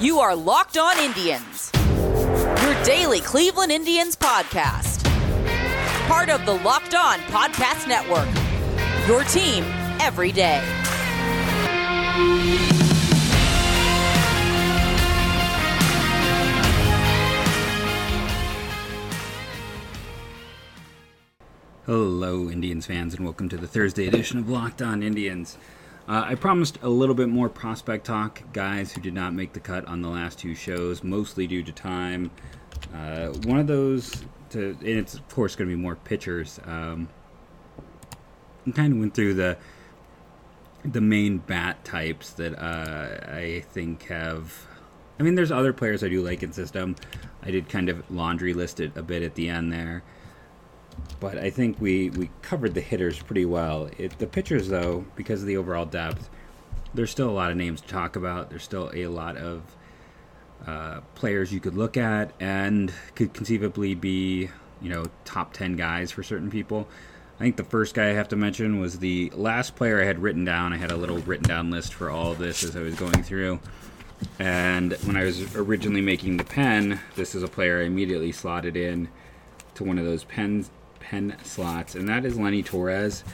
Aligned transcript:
You 0.00 0.18
are 0.18 0.34
Locked 0.34 0.76
On 0.76 0.98
Indians, 0.98 1.70
your 1.74 2.82
daily 2.82 3.20
Cleveland 3.20 3.70
Indians 3.70 4.16
podcast. 4.16 5.04
Part 6.08 6.28
of 6.30 6.44
the 6.44 6.54
Locked 6.54 6.96
On 6.96 7.20
Podcast 7.20 7.86
Network, 7.86 8.28
your 9.06 9.22
team 9.22 9.62
every 10.00 10.32
day. 10.32 10.60
Hello, 21.86 22.50
Indians 22.50 22.86
fans, 22.86 23.14
and 23.14 23.24
welcome 23.24 23.48
to 23.48 23.56
the 23.56 23.68
Thursday 23.68 24.08
edition 24.08 24.40
of 24.40 24.50
Locked 24.50 24.82
On 24.82 25.04
Indians. 25.04 25.56
Uh, 26.06 26.22
I 26.26 26.34
promised 26.34 26.78
a 26.82 26.88
little 26.88 27.14
bit 27.14 27.30
more 27.30 27.48
prospect 27.48 28.04
talk, 28.04 28.42
guys 28.52 28.92
who 28.92 29.00
did 29.00 29.14
not 29.14 29.32
make 29.32 29.54
the 29.54 29.60
cut 29.60 29.86
on 29.86 30.02
the 30.02 30.08
last 30.08 30.38
two 30.38 30.54
shows, 30.54 31.02
mostly 31.02 31.46
due 31.46 31.62
to 31.62 31.72
time. 31.72 32.30
Uh, 32.94 33.28
one 33.44 33.58
of 33.58 33.66
those, 33.66 34.24
to, 34.50 34.76
and 34.80 34.86
it's 34.86 35.14
of 35.14 35.26
course 35.28 35.56
going 35.56 35.70
to 35.70 35.74
be 35.74 35.80
more 35.80 35.96
pitchers. 35.96 36.60
Um, 36.66 37.08
I 38.66 38.72
kind 38.72 38.92
of 38.92 38.98
went 38.98 39.14
through 39.14 39.34
the 39.34 39.56
the 40.84 41.00
main 41.00 41.38
bat 41.38 41.82
types 41.82 42.32
that 42.34 42.54
uh, 42.58 43.32
I 43.34 43.64
think 43.70 44.02
have. 44.04 44.66
I 45.18 45.22
mean, 45.22 45.36
there's 45.36 45.52
other 45.52 45.72
players 45.72 46.04
I 46.04 46.08
do 46.10 46.22
like 46.22 46.42
in 46.42 46.52
system. 46.52 46.96
I 47.42 47.50
did 47.50 47.70
kind 47.70 47.88
of 47.88 48.10
laundry 48.10 48.52
list 48.52 48.80
it 48.80 48.94
a 48.94 49.02
bit 49.02 49.22
at 49.22 49.36
the 49.36 49.48
end 49.48 49.72
there 49.72 50.02
but 51.20 51.38
I 51.38 51.50
think 51.50 51.80
we, 51.80 52.10
we 52.10 52.30
covered 52.42 52.74
the 52.74 52.80
hitters 52.80 53.22
pretty 53.22 53.44
well. 53.44 53.88
It, 53.98 54.18
the 54.18 54.26
pitchers, 54.26 54.68
though, 54.68 55.04
because 55.16 55.40
of 55.40 55.46
the 55.46 55.56
overall 55.56 55.86
depth, 55.86 56.28
there's 56.92 57.10
still 57.10 57.30
a 57.30 57.32
lot 57.32 57.50
of 57.50 57.56
names 57.56 57.80
to 57.80 57.88
talk 57.88 58.16
about. 58.16 58.50
There's 58.50 58.62
still 58.62 58.90
a 58.94 59.06
lot 59.06 59.36
of 59.36 59.62
uh, 60.66 61.00
players 61.14 61.52
you 61.52 61.60
could 61.60 61.76
look 61.76 61.96
at 61.96 62.32
and 62.40 62.92
could 63.14 63.32
conceivably 63.32 63.94
be, 63.94 64.48
you 64.80 64.88
know, 64.90 65.04
top 65.24 65.52
10 65.52 65.76
guys 65.76 66.10
for 66.10 66.22
certain 66.22 66.50
people. 66.50 66.88
I 67.38 67.42
think 67.42 67.56
the 67.56 67.64
first 67.64 67.94
guy 67.94 68.10
I 68.10 68.12
have 68.12 68.28
to 68.28 68.36
mention 68.36 68.80
was 68.80 68.98
the 68.98 69.30
last 69.34 69.74
player 69.74 70.00
I 70.00 70.04
had 70.04 70.20
written 70.20 70.44
down. 70.44 70.72
I 70.72 70.76
had 70.76 70.92
a 70.92 70.96
little 70.96 71.18
written 71.18 71.48
down 71.48 71.70
list 71.70 71.92
for 71.92 72.08
all 72.08 72.32
of 72.32 72.38
this 72.38 72.62
as 72.62 72.76
I 72.76 72.80
was 72.80 72.94
going 72.94 73.22
through. 73.22 73.58
And 74.38 74.92
when 75.04 75.16
I 75.16 75.24
was 75.24 75.56
originally 75.56 76.00
making 76.00 76.36
the 76.36 76.44
pen, 76.44 77.00
this 77.16 77.34
is 77.34 77.42
a 77.42 77.48
player 77.48 77.80
I 77.80 77.84
immediately 77.84 78.30
slotted 78.30 78.76
in 78.76 79.08
to 79.74 79.84
one 79.84 79.98
of 79.98 80.04
those 80.04 80.24
pens 80.24 80.70
pen 81.04 81.36
slots, 81.42 81.94
and 81.94 82.08
that 82.08 82.24
is 82.24 82.38
Lenny 82.38 82.62
Torres. 82.62 83.24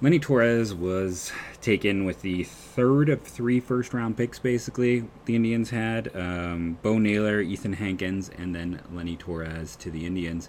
Lenny 0.00 0.18
Torres 0.18 0.74
was 0.74 1.32
taken 1.60 2.04
with 2.04 2.22
the 2.22 2.44
third 2.44 3.08
of 3.08 3.22
three 3.22 3.58
first 3.58 3.94
round 3.94 4.16
picks, 4.16 4.38
basically, 4.38 5.04
the 5.24 5.34
Indians 5.34 5.70
had. 5.70 6.14
Um, 6.14 6.78
Bo 6.82 6.98
Naylor, 6.98 7.40
Ethan 7.40 7.72
Hankins, 7.72 8.30
and 8.36 8.54
then 8.54 8.80
Lenny 8.92 9.16
Torres 9.16 9.74
to 9.76 9.90
the 9.90 10.06
Indians. 10.06 10.48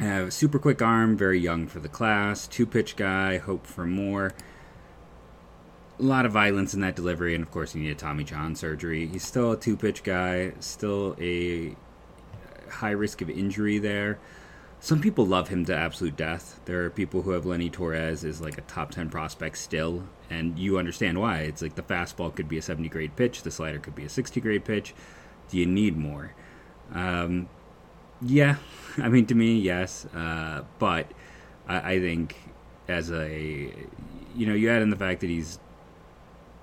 Uh, 0.00 0.30
super 0.30 0.58
quick 0.58 0.80
arm, 0.80 1.16
very 1.16 1.40
young 1.40 1.66
for 1.66 1.80
the 1.80 1.88
class, 1.88 2.46
two 2.46 2.66
pitch 2.66 2.96
guy, 2.96 3.38
hope 3.38 3.66
for 3.66 3.86
more. 3.86 4.32
A 5.98 6.02
lot 6.02 6.26
of 6.26 6.32
violence 6.32 6.74
in 6.74 6.80
that 6.80 6.96
delivery, 6.96 7.34
and 7.34 7.42
of 7.42 7.50
course, 7.50 7.72
he 7.72 7.80
needed 7.80 7.98
Tommy 7.98 8.24
John 8.24 8.54
surgery. 8.54 9.06
He's 9.06 9.24
still 9.24 9.52
a 9.52 9.56
two 9.56 9.76
pitch 9.76 10.02
guy, 10.02 10.52
still 10.60 11.16
a 11.20 11.76
high 12.70 12.90
risk 12.90 13.20
of 13.22 13.30
injury 13.30 13.78
there 13.78 14.18
some 14.82 15.00
people 15.00 15.24
love 15.24 15.46
him 15.46 15.64
to 15.64 15.76
absolute 15.76 16.16
death. 16.16 16.58
There 16.64 16.84
are 16.84 16.90
people 16.90 17.22
who 17.22 17.30
have 17.30 17.46
Lenny 17.46 17.70
Torres 17.70 18.24
as 18.24 18.40
like 18.40 18.58
a 18.58 18.62
top 18.62 18.90
10 18.90 19.10
prospect 19.10 19.56
still, 19.58 20.02
and 20.28 20.58
you 20.58 20.76
understand 20.76 21.20
why. 21.20 21.42
It's 21.42 21.62
like 21.62 21.76
the 21.76 21.82
fastball 21.82 22.34
could 22.34 22.48
be 22.48 22.58
a 22.58 22.62
70 22.62 22.88
grade 22.88 23.14
pitch, 23.14 23.44
the 23.44 23.52
slider 23.52 23.78
could 23.78 23.94
be 23.94 24.04
a 24.04 24.08
60 24.08 24.40
grade 24.40 24.64
pitch. 24.64 24.92
Do 25.48 25.56
you 25.56 25.66
need 25.66 25.96
more? 25.96 26.34
Um, 26.92 27.48
yeah, 28.20 28.56
I 28.98 29.08
mean, 29.08 29.24
to 29.26 29.36
me, 29.36 29.56
yes. 29.56 30.04
Uh, 30.06 30.64
but 30.80 31.06
I, 31.68 31.92
I 31.92 32.00
think 32.00 32.34
as 32.88 33.12
a, 33.12 33.72
you 34.34 34.46
know, 34.46 34.54
you 34.54 34.68
add 34.68 34.82
in 34.82 34.90
the 34.90 34.96
fact 34.96 35.20
that 35.20 35.30
he's 35.30 35.60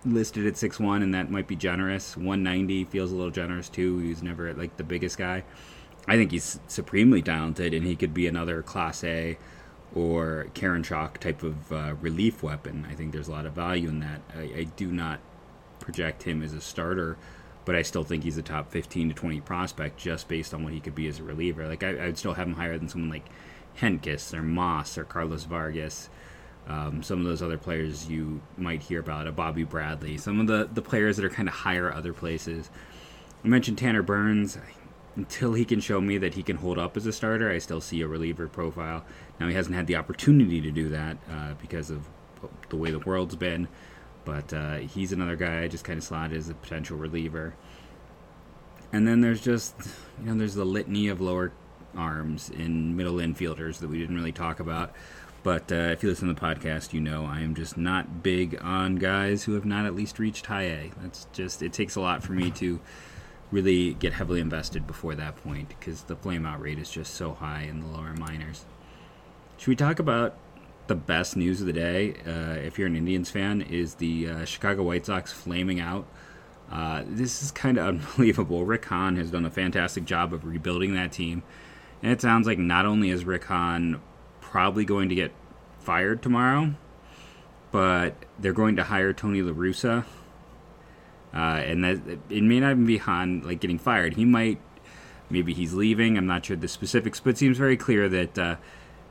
listed 0.03 0.45
at 0.45 0.57
six 0.57 0.77
one, 0.77 1.03
and 1.03 1.13
that 1.13 1.31
might 1.31 1.47
be 1.47 1.55
generous. 1.55 2.17
190 2.17 2.83
feels 2.83 3.13
a 3.13 3.15
little 3.15 3.31
generous 3.31 3.69
too. 3.69 3.99
He's 3.99 4.21
never 4.21 4.53
like 4.53 4.75
the 4.75 4.83
biggest 4.83 5.17
guy. 5.17 5.45
I 6.09 6.15
think 6.15 6.31
he's 6.31 6.59
supremely 6.65 7.21
talented, 7.21 7.71
and 7.71 7.85
he 7.85 7.95
could 7.95 8.15
be 8.15 8.25
another 8.25 8.63
Clase 8.63 9.37
or 9.93 10.47
Karinchak 10.55 11.19
type 11.19 11.43
of 11.43 11.71
uh, 11.71 11.93
relief 12.01 12.41
weapon. 12.41 12.87
I 12.89 12.95
think 12.95 13.11
there's 13.11 13.27
a 13.27 13.31
lot 13.31 13.45
of 13.45 13.53
value 13.53 13.89
in 13.89 13.99
that. 13.99 14.21
I, 14.35 14.41
I, 14.41 14.63
do 14.75 14.87
not 14.91 15.19
project 15.79 16.23
him 16.23 16.41
as 16.41 16.53
a 16.53 16.61
starter, 16.61 17.15
but 17.63 17.75
I 17.75 17.83
still 17.83 18.03
think 18.03 18.23
he's 18.23 18.39
a 18.39 18.41
top 18.41 18.71
15 18.71 19.09
to 19.09 19.13
20 19.13 19.41
prospect 19.41 19.99
just 19.99 20.27
based 20.27 20.51
on 20.51 20.63
what 20.63 20.73
he 20.73 20.79
could 20.79 20.95
be 20.95 21.07
as 21.07 21.19
a 21.19 21.23
reliever. 21.23 21.67
Like 21.67 21.83
I, 21.83 21.93
would 21.93 22.17
still 22.17 22.33
have 22.33 22.47
him 22.47 22.55
higher 22.55 22.79
than 22.79 22.89
someone 22.89 23.11
like 23.11 23.29
Hentges 23.79 24.33
or 24.33 24.41
Moss 24.41 24.97
or 24.97 25.03
Carlos 25.03 25.43
Vargas. 25.43 26.09
Um, 26.67 27.03
some 27.03 27.19
of 27.19 27.25
those 27.25 27.43
other 27.43 27.59
players 27.59 28.09
you 28.09 28.41
might 28.57 28.81
hear 28.81 28.99
about, 28.99 29.27
a 29.27 29.31
Bobby 29.31 29.63
Bradley, 29.63 30.17
some 30.17 30.39
of 30.39 30.47
the, 30.47 30.67
the 30.73 30.81
players 30.81 31.17
that 31.17 31.25
are 31.25 31.29
kind 31.29 31.47
of 31.47 31.53
higher 31.53 31.93
other 31.93 32.13
places. 32.13 32.71
I 33.43 33.47
mentioned 33.47 33.77
Tanner 33.77 34.01
Burns 34.01 34.57
until 35.15 35.53
he 35.53 35.65
can 35.65 35.79
show 35.79 35.99
me 35.99 36.17
that 36.17 36.33
he 36.35 36.43
can 36.43 36.57
hold 36.57 36.77
up 36.77 36.95
as 36.95 37.05
a 37.05 37.13
starter, 37.13 37.51
I 37.51 37.57
still 37.57 37.81
see 37.81 38.01
a 38.01 38.07
reliever 38.07 38.47
profile. 38.47 39.03
Now 39.39 39.47
he 39.47 39.53
hasn't 39.53 39.75
had 39.75 39.87
the 39.87 39.95
opportunity 39.95 40.61
to 40.61 40.71
do 40.71 40.89
that 40.89 41.17
uh, 41.29 41.53
because 41.61 41.89
of 41.89 42.07
the 42.69 42.77
way 42.77 42.91
the 42.91 42.99
world's 42.99 43.35
been, 43.35 43.67
but 44.25 44.53
uh, 44.53 44.77
he's 44.77 45.11
another 45.11 45.35
guy 45.35 45.63
I 45.63 45.67
just 45.67 45.83
kind 45.83 45.97
of 45.97 46.03
slotted 46.03 46.37
as 46.37 46.49
a 46.49 46.53
potential 46.53 46.97
reliever. 46.97 47.55
And 48.91 49.07
then 49.07 49.21
there's 49.21 49.41
just 49.41 49.75
you 50.19 50.27
know 50.27 50.37
there's 50.37 50.55
the 50.55 50.65
litany 50.65 51.09
of 51.09 51.21
lower 51.21 51.51
arms 51.95 52.49
in 52.49 52.95
middle 52.95 53.15
infielders 53.15 53.79
that 53.79 53.89
we 53.89 53.99
didn't 53.99 54.15
really 54.15 54.31
talk 54.31 54.59
about. 54.59 54.93
But 55.41 55.71
uh, 55.71 55.75
if 55.75 56.03
you 56.03 56.09
listen 56.09 56.27
to 56.27 56.33
the 56.33 56.41
podcast, 56.41 56.91
you 56.91 56.99
know 56.99 57.25
I 57.25 57.41
am 57.41 57.55
just 57.55 57.77
not 57.77 58.23
big 58.23 58.59
on 58.61 58.95
guys 58.95 59.43
who 59.43 59.53
have 59.53 59.65
not 59.65 59.85
at 59.85 59.95
least 59.95 60.19
reached 60.19 60.47
high 60.47 60.63
A. 60.63 60.91
That's 61.01 61.27
just 61.33 61.61
it 61.61 61.71
takes 61.71 61.95
a 61.95 62.01
lot 62.01 62.23
for 62.23 62.33
me 62.33 62.51
to 62.51 62.79
really 63.51 63.93
get 63.95 64.13
heavily 64.13 64.39
invested 64.39 64.85
before 64.85 65.15
that 65.15 65.35
point 65.43 65.69
because 65.69 66.03
the 66.03 66.15
flameout 66.15 66.59
rate 66.59 66.79
is 66.79 66.89
just 66.89 67.13
so 67.15 67.33
high 67.33 67.63
in 67.63 67.81
the 67.81 67.87
lower 67.87 68.13
minors. 68.13 68.65
Should 69.57 69.67
we 69.67 69.75
talk 69.75 69.99
about 69.99 70.37
the 70.87 70.95
best 70.95 71.35
news 71.35 71.59
of 71.61 71.67
the 71.67 71.73
day? 71.73 72.15
Uh, 72.25 72.59
if 72.59 72.77
you're 72.77 72.87
an 72.87 72.95
Indians 72.95 73.29
fan, 73.29 73.61
is 73.61 73.95
the 73.95 74.29
uh, 74.29 74.45
Chicago 74.45 74.83
White 74.83 75.05
Sox 75.05 75.31
flaming 75.31 75.79
out. 75.79 76.07
Uh, 76.71 77.03
this 77.07 77.41
is 77.41 77.51
kind 77.51 77.77
of 77.77 77.87
unbelievable. 77.87 78.65
Rick 78.65 78.85
Hahn 78.85 79.15
has 79.15 79.31
done 79.31 79.45
a 79.45 79.51
fantastic 79.51 80.05
job 80.05 80.33
of 80.33 80.45
rebuilding 80.45 80.93
that 80.95 81.11
team, 81.11 81.43
and 82.03 82.11
it 82.11 82.21
sounds 82.21 82.45
like 82.45 82.59
not 82.59 82.85
only 82.85 83.09
is 83.09 83.25
Rick 83.25 83.45
Hahn 83.45 83.99
probably 84.39 84.85
going 84.85 85.09
to 85.09 85.15
get 85.15 85.31
fired 85.79 86.21
tomorrow, 86.21 86.75
but 87.71 88.15
they're 88.37 88.53
going 88.53 88.75
to 88.75 88.83
hire 88.83 89.13
Tony 89.13 89.41
La 89.41 89.53
Russa, 89.53 90.05
uh, 91.33 91.37
and 91.37 91.83
that 91.83 92.19
it 92.29 92.43
may 92.43 92.59
not 92.59 92.71
even 92.71 92.85
be 92.85 92.97
Hahn 92.97 93.41
like 93.45 93.59
getting 93.59 93.79
fired. 93.79 94.15
He 94.15 94.25
might, 94.25 94.59
maybe 95.29 95.53
he's 95.53 95.73
leaving. 95.73 96.17
I'm 96.17 96.27
not 96.27 96.45
sure 96.45 96.57
the 96.57 96.67
specifics, 96.67 97.19
but 97.19 97.31
it 97.31 97.37
seems 97.37 97.57
very 97.57 97.77
clear 97.77 98.09
that 98.09 98.37
uh, 98.37 98.55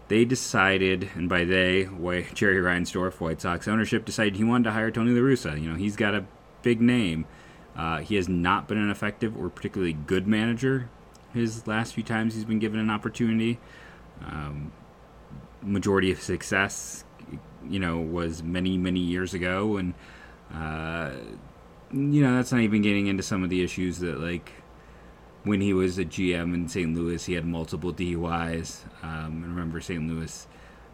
they 0.09 0.25
decided, 0.25 1.11
and 1.15 1.29
by 1.29 1.45
they, 1.45 1.84
Jerry 2.34 2.56
Reinsdorf, 2.56 3.21
White 3.21 3.41
Sox 3.41 3.69
ownership, 3.69 4.05
decided 4.05 4.37
he 4.37 4.45
wanted 4.45 4.65
to 4.65 4.73
hire 4.73 4.91
Tony 4.91 5.12
La 5.12 5.21
Russa. 5.21 5.61
You 5.61 5.71
know, 5.71 5.77
he's 5.77 5.97
got 5.97 6.15
a 6.15 6.25
big 6.62 6.81
name. 6.81 7.27
Uh, 7.77 7.99
he 7.99 8.17
has 8.17 8.29
not 8.29 8.67
been 8.67 8.79
an 8.79 8.91
effective 8.91 9.37
or 9.37 9.49
particularly 9.49 9.93
good 9.93 10.27
manager 10.27 10.89
his 11.33 11.67
last 11.67 11.95
few 11.95 12.03
times 12.03 12.35
he's 12.35 12.45
been 12.45 12.59
given 12.59 12.81
an 12.81 12.91
opportunity. 12.91 13.59
Um, 14.25 14.73
majority 15.62 16.11
of 16.11 16.21
success, 16.21 17.05
you 17.69 17.79
know, 17.79 17.99
was 17.99 18.43
many 18.43 18.77
many 18.77 19.00
years 19.00 19.35
ago, 19.35 19.77
and 19.77 19.95
uh, 20.53 21.12
you 21.93 22.23
know, 22.23 22.37
that's 22.37 22.52
not 22.52 22.61
even 22.61 22.82
getting 22.82 23.06
into 23.06 23.23
some 23.23 23.43
of 23.43 23.50
the 23.50 23.62
issues 23.62 23.99
that 24.00 24.20
like 24.20 24.52
when 25.44 25.61
he 25.61 25.73
was 25.73 25.99
a 25.99 26.05
GM 26.05 26.55
in 26.55 26.69
St. 26.69 26.94
Louis, 26.94 27.25
he 27.25 27.35
had 27.35 27.46
multiple 27.46 27.93
DUIs. 27.93 28.85
Um, 29.02 29.43
and 29.43 29.46
remember, 29.46 29.81
St. 29.81 30.06
Louis 30.06 30.46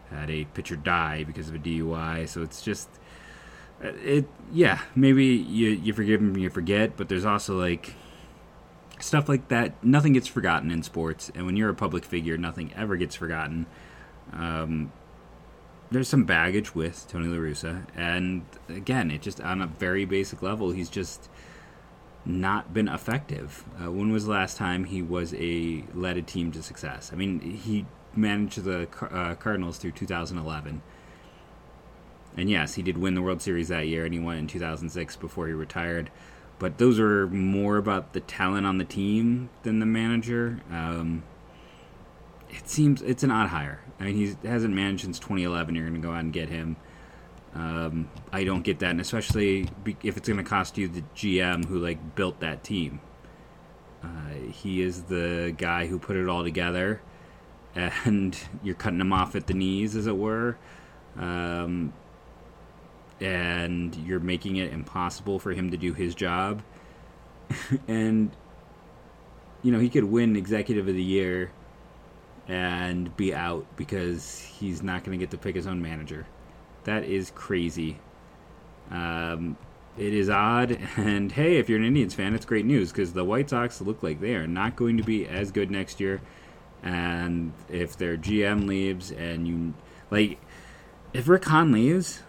had 0.09 0.29
a 0.29 0.45
pitcher 0.45 0.75
die 0.75 1.23
because 1.23 1.49
of 1.49 1.55
a 1.55 1.59
DUI. 1.59 2.27
So 2.27 2.41
it's 2.41 2.61
just 2.61 2.89
uh, 3.83 3.89
it. 4.03 4.27
Yeah, 4.51 4.81
maybe 4.95 5.25
you 5.25 5.69
you 5.69 5.93
forgive 5.93 6.21
him, 6.21 6.37
you 6.37 6.49
forget, 6.49 6.95
but 6.95 7.09
there's 7.09 7.25
also 7.25 7.59
like 7.59 7.93
stuff 8.99 9.27
like 9.27 9.49
that. 9.49 9.83
Nothing 9.83 10.13
gets 10.13 10.27
forgotten 10.27 10.71
in 10.71 10.83
sports, 10.83 11.31
and 11.35 11.45
when 11.45 11.57
you're 11.57 11.69
a 11.69 11.75
public 11.75 12.05
figure, 12.05 12.37
nothing 12.37 12.71
ever 12.75 12.95
gets 12.95 13.15
forgotten. 13.15 13.65
Um, 14.31 14.91
there's 15.91 16.07
some 16.07 16.23
baggage 16.23 16.73
with 16.73 17.07
Tony 17.07 17.27
La 17.27 17.37
Russa, 17.37 17.85
and 17.95 18.43
again, 18.69 19.11
it 19.11 19.21
just 19.21 19.39
on 19.41 19.61
a 19.61 19.67
very 19.67 20.05
basic 20.05 20.41
level, 20.41 20.71
he's 20.71 20.89
just 20.89 21.29
not 22.25 22.73
been 22.73 22.87
effective. 22.87 23.63
Uh, 23.79 23.91
when 23.91 24.11
was 24.11 24.25
the 24.25 24.31
last 24.31 24.57
time 24.57 24.85
he 24.85 25.01
was 25.01 25.33
a 25.35 25.83
led 25.93 26.17
a 26.17 26.21
team 26.21 26.51
to 26.53 26.63
success? 26.63 27.11
I 27.13 27.15
mean, 27.15 27.39
he 27.39 27.85
managed 28.15 28.63
the 28.63 28.87
uh, 29.11 29.35
Cardinals 29.35 29.77
through 29.77 29.91
2011, 29.91 30.81
and 32.37 32.49
yes, 32.49 32.73
he 32.75 32.81
did 32.81 32.97
win 32.97 33.13
the 33.13 33.21
World 33.21 33.41
Series 33.41 33.67
that 33.69 33.87
year, 33.87 34.05
and 34.05 34.13
he 34.13 34.19
won 34.19 34.37
in 34.37 34.47
2006 34.47 35.15
before 35.17 35.47
he 35.47 35.53
retired. 35.53 36.09
but 36.57 36.77
those 36.77 36.99
are 36.99 37.27
more 37.27 37.77
about 37.77 38.13
the 38.13 38.21
talent 38.21 38.65
on 38.65 38.77
the 38.77 38.85
team 38.85 39.49
than 39.63 39.79
the 39.79 39.85
manager. 39.85 40.61
Um, 40.71 41.23
it 42.57 42.69
seems 42.69 43.01
it's 43.01 43.23
an 43.23 43.31
odd 43.31 43.49
hire. 43.49 43.79
I 43.99 44.05
mean, 44.05 44.15
he 44.15 44.47
hasn't 44.47 44.73
managed 44.73 45.03
since 45.03 45.19
2011. 45.19 45.75
You're 45.75 45.85
going 45.85 46.01
to 46.01 46.07
go 46.07 46.13
out 46.13 46.21
and 46.21 46.33
get 46.33 46.49
him. 46.49 46.75
Um, 47.53 48.09
I 48.33 48.43
don't 48.43 48.63
get 48.63 48.79
that, 48.79 48.91
and 48.91 49.01
especially 49.01 49.69
if 50.03 50.17
it's 50.17 50.27
going 50.27 50.37
to 50.37 50.43
cost 50.43 50.77
you 50.77 50.87
the 50.87 51.03
GM 51.15 51.65
who 51.65 51.79
like 51.79 52.15
built 52.15 52.41
that 52.41 52.63
team. 52.63 52.99
Uh, 54.03 54.33
he 54.51 54.81
is 54.81 55.03
the 55.03 55.55
guy 55.57 55.87
who 55.87 55.97
put 55.97 56.17
it 56.17 56.27
all 56.27 56.43
together, 56.43 57.01
and 57.73 58.37
you're 58.63 58.75
cutting 58.75 58.99
him 58.99 59.13
off 59.13 59.35
at 59.35 59.47
the 59.47 59.53
knees, 59.53 59.95
as 59.95 60.07
it 60.07 60.17
were. 60.17 60.57
Um, 61.17 61.93
and 63.21 63.95
you're 63.95 64.19
making 64.19 64.57
it 64.57 64.73
impossible 64.73 65.39
for 65.39 65.53
him 65.53 65.71
to 65.71 65.77
do 65.77 65.93
his 65.93 66.13
job. 66.13 66.61
and 67.87 68.31
you 69.63 69.71
know, 69.71 69.79
he 69.79 69.89
could 69.89 70.03
win 70.03 70.35
executive 70.35 70.87
of 70.87 70.93
the 70.93 71.03
year 71.03 71.51
and 72.47 73.15
be 73.17 73.33
out 73.33 73.65
because 73.75 74.39
he's 74.39 74.83
not 74.83 75.03
going 75.03 75.17
to 75.17 75.23
get 75.23 75.31
to 75.31 75.37
pick 75.37 75.55
his 75.55 75.67
own 75.67 75.81
manager. 75.81 76.25
That 76.83 77.03
is 77.03 77.31
crazy. 77.31 77.97
Um, 78.91 79.57
it 79.97 80.13
is 80.13 80.29
odd, 80.29 80.77
and 80.97 81.31
hey, 81.31 81.57
if 81.57 81.69
you're 81.69 81.79
an 81.79 81.85
Indians 81.85 82.13
fan, 82.13 82.35
it's 82.35 82.45
great 82.45 82.65
news 82.65 82.91
because 82.91 83.13
the 83.13 83.23
White 83.23 83.49
Sox 83.49 83.81
look 83.81 84.03
like 84.03 84.19
they 84.19 84.35
are 84.35 84.47
not 84.47 84.75
going 84.75 84.97
to 84.97 85.03
be 85.03 85.27
as 85.27 85.51
good 85.51 85.71
next 85.71 85.99
year. 85.99 86.21
And 86.83 87.53
if 87.69 87.97
their 87.97 88.15
GM 88.15 88.67
leaves, 88.67 89.11
and 89.11 89.47
you 89.47 89.73
like, 90.11 90.39
if 91.13 91.27
Rick 91.27 91.45
Hahn 91.45 91.71
leaves, 91.71 92.21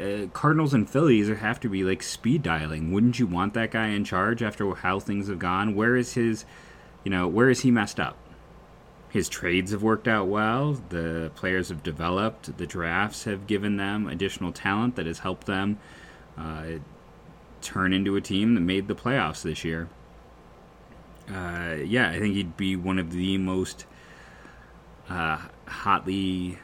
uh, 0.00 0.26
Cardinals 0.32 0.72
and 0.72 0.88
Phillies 0.88 1.28
have 1.28 1.60
to 1.60 1.68
be 1.68 1.84
like 1.84 2.02
speed 2.02 2.42
dialing. 2.42 2.92
Wouldn't 2.92 3.18
you 3.18 3.26
want 3.26 3.54
that 3.54 3.70
guy 3.70 3.88
in 3.88 4.04
charge 4.04 4.42
after 4.42 4.72
how 4.74 5.00
things 5.00 5.28
have 5.28 5.38
gone? 5.38 5.74
Where 5.74 5.96
is 5.96 6.14
his, 6.14 6.44
you 7.04 7.10
know, 7.10 7.26
where 7.26 7.50
is 7.50 7.60
he 7.60 7.70
messed 7.70 7.98
up? 8.00 8.16
His 9.10 9.28
trades 9.28 9.72
have 9.72 9.82
worked 9.82 10.06
out 10.06 10.28
well. 10.28 10.74
The 10.90 11.30
players 11.34 11.70
have 11.70 11.82
developed. 11.82 12.58
The 12.58 12.66
drafts 12.66 13.24
have 13.24 13.46
given 13.46 13.76
them 13.76 14.06
additional 14.06 14.52
talent 14.52 14.96
that 14.96 15.06
has 15.06 15.20
helped 15.20 15.46
them 15.46 15.78
uh, 16.36 16.64
turn 17.62 17.92
into 17.92 18.16
a 18.16 18.20
team 18.20 18.54
that 18.54 18.60
made 18.60 18.86
the 18.86 18.94
playoffs 18.94 19.42
this 19.42 19.64
year. 19.64 19.88
Uh, 21.32 21.76
yeah, 21.84 22.10
I 22.10 22.18
think 22.18 22.34
he'd 22.34 22.56
be 22.56 22.76
one 22.76 22.98
of 22.98 23.12
the 23.12 23.38
most 23.38 23.86
uh, 25.08 25.38
hotly 25.66 26.58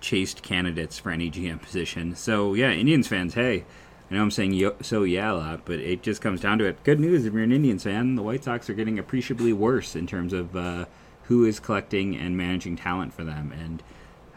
chased 0.00 0.42
candidates 0.42 0.98
for 0.98 1.10
any 1.10 1.30
GM 1.30 1.60
position. 1.60 2.14
So 2.14 2.54
yeah, 2.54 2.70
Indians 2.70 3.08
fans, 3.08 3.34
hey, 3.34 3.64
I 4.10 4.14
know 4.14 4.22
I'm 4.22 4.30
saying 4.30 4.52
yo- 4.52 4.76
so 4.80 5.02
yeah 5.02 5.32
a 5.32 5.34
lot, 5.34 5.64
but 5.64 5.80
it 5.80 6.02
just 6.02 6.20
comes 6.20 6.40
down 6.40 6.58
to 6.58 6.64
it. 6.64 6.82
Good 6.84 7.00
news 7.00 7.24
if 7.24 7.32
you're 7.32 7.42
an 7.42 7.52
Indians 7.52 7.84
fan, 7.84 8.14
the 8.14 8.22
White 8.22 8.44
Sox 8.44 8.70
are 8.70 8.74
getting 8.74 8.98
appreciably 8.98 9.52
worse 9.52 9.96
in 9.96 10.06
terms 10.06 10.32
of 10.32 10.54
uh, 10.54 10.84
who 11.28 11.44
is 11.44 11.60
collecting 11.60 12.16
and 12.16 12.36
managing 12.36 12.76
talent 12.76 13.12
for 13.12 13.24
them. 13.24 13.52
And 13.52 13.82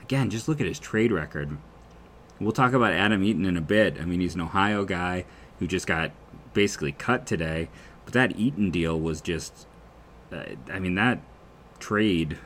again, 0.01 0.29
just 0.29 0.47
look 0.47 0.59
at 0.59 0.67
his 0.67 0.79
trade 0.79 1.11
record. 1.11 1.57
We'll 2.39 2.51
talk 2.51 2.73
about 2.73 2.93
Adam 2.93 3.23
Eaton 3.23 3.45
in 3.45 3.57
a 3.57 3.61
bit. 3.61 3.99
I 3.99 4.05
mean, 4.05 4.21
he's 4.21 4.35
an 4.35 4.41
Ohio 4.41 4.85
guy 4.85 5.25
who 5.59 5.67
just 5.67 5.87
got 5.87 6.11
basically 6.53 6.93
cut 6.93 7.25
today, 7.25 7.69
but 8.05 8.13
that 8.13 8.37
Eaton 8.37 8.71
deal 8.71 8.99
was 8.99 9.21
just, 9.21 9.67
uh, 10.31 10.43
I 10.71 10.79
mean, 10.79 10.95
that 10.95 11.19
trade 11.79 12.37